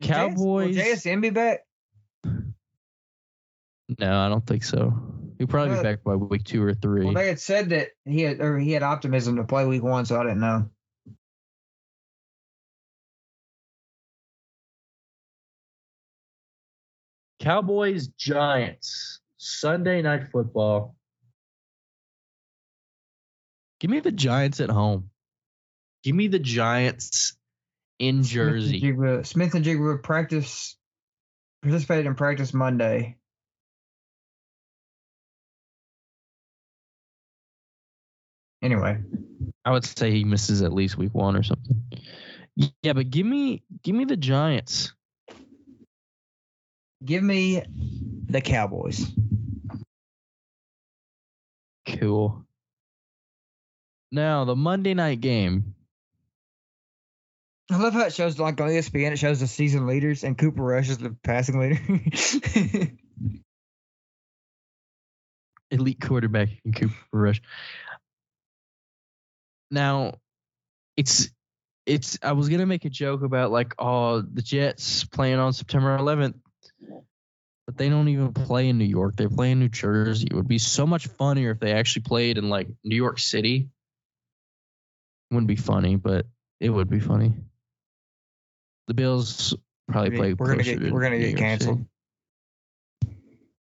[0.00, 0.76] Cowboys.
[0.76, 1.64] Will JSN be back?
[3.98, 4.92] No, I don't think so.
[5.38, 7.04] He'll probably be back by week two or three.
[7.04, 10.04] Well, they had said that he had or he had optimism to play week one,
[10.04, 10.68] so I didn't know.
[17.40, 20.94] Cowboys Giants Sunday night football.
[23.80, 25.08] Give me the Giants at home.
[26.04, 27.34] Give me the Giants
[27.98, 28.78] in Jersey.
[28.78, 30.76] Smith and Jigba, Smith-Njigba practice
[31.62, 33.16] participated in practice Monday.
[38.62, 38.98] Anyway,
[39.64, 41.82] I would say he misses at least week one or something.
[42.82, 44.92] Yeah, but give me give me the Giants.
[47.04, 47.62] give me
[48.28, 49.10] the Cowboys.
[51.86, 52.44] Cool.
[54.12, 55.74] Now the Monday night game.
[57.70, 59.12] I love how it shows like on ESPN.
[59.12, 62.90] It shows the season leaders and Cooper Rush is the passing leader.
[65.70, 67.40] elite quarterback in Cooper Rush.
[69.70, 70.14] Now,
[70.96, 71.30] it's
[71.86, 72.18] it's.
[72.22, 76.34] I was gonna make a joke about like, oh, the Jets playing on September 11th,
[77.66, 79.16] but they don't even play in New York.
[79.16, 80.28] They play in New Jersey.
[80.30, 83.68] It would be so much funnier if they actually played in like New York City.
[85.30, 86.26] Wouldn't be funny, but
[86.58, 87.32] it would be funny.
[88.88, 89.54] The Bills
[89.88, 90.32] probably play.
[90.34, 91.42] we're gonna get to we're gonna get York City.
[91.42, 91.84] canceled.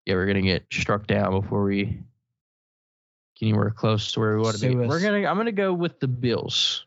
[0.07, 2.01] yeah, we're gonna get struck down before we
[3.39, 4.75] get anywhere close to where we want to be.
[4.77, 4.89] Us.
[4.89, 6.85] We're gonna I'm gonna go with the Bills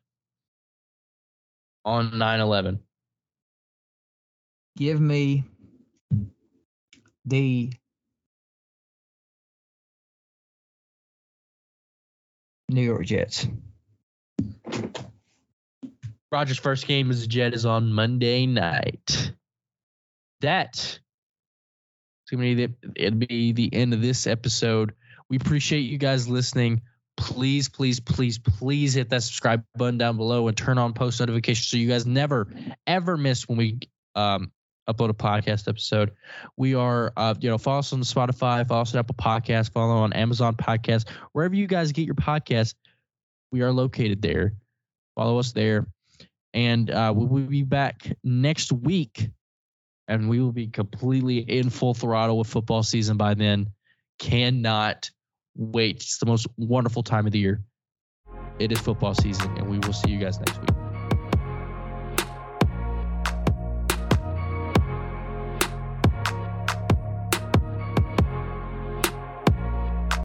[1.85, 2.79] on 9-11.
[4.77, 5.43] Give me
[7.25, 7.71] the
[12.69, 13.47] New York Jets.
[16.31, 19.33] Rodgers' first game as a Jet is on Monday night.
[20.39, 20.99] That
[22.31, 24.93] gonna be the, it'll be the end of this episode.
[25.31, 26.81] We appreciate you guys listening.
[27.15, 31.67] Please, please, please, please hit that subscribe button down below and turn on post notifications
[31.67, 32.49] so you guys never
[32.85, 33.79] ever miss when we
[34.13, 34.51] um,
[34.89, 36.11] upload a podcast episode.
[36.57, 40.01] We are, uh, you know, follow us on Spotify, follow us on Apple Podcasts, follow
[40.01, 42.75] on Amazon Podcasts, wherever you guys get your podcasts.
[43.53, 44.55] We are located there.
[45.15, 45.87] Follow us there,
[46.53, 49.29] and uh, we will be back next week,
[50.09, 53.67] and we will be completely in full throttle with football season by then.
[54.19, 55.09] Cannot
[55.55, 55.97] wait!
[55.97, 57.61] It's the most wonderful time of the year.
[58.59, 60.80] It is football season, and we will see you guys next week.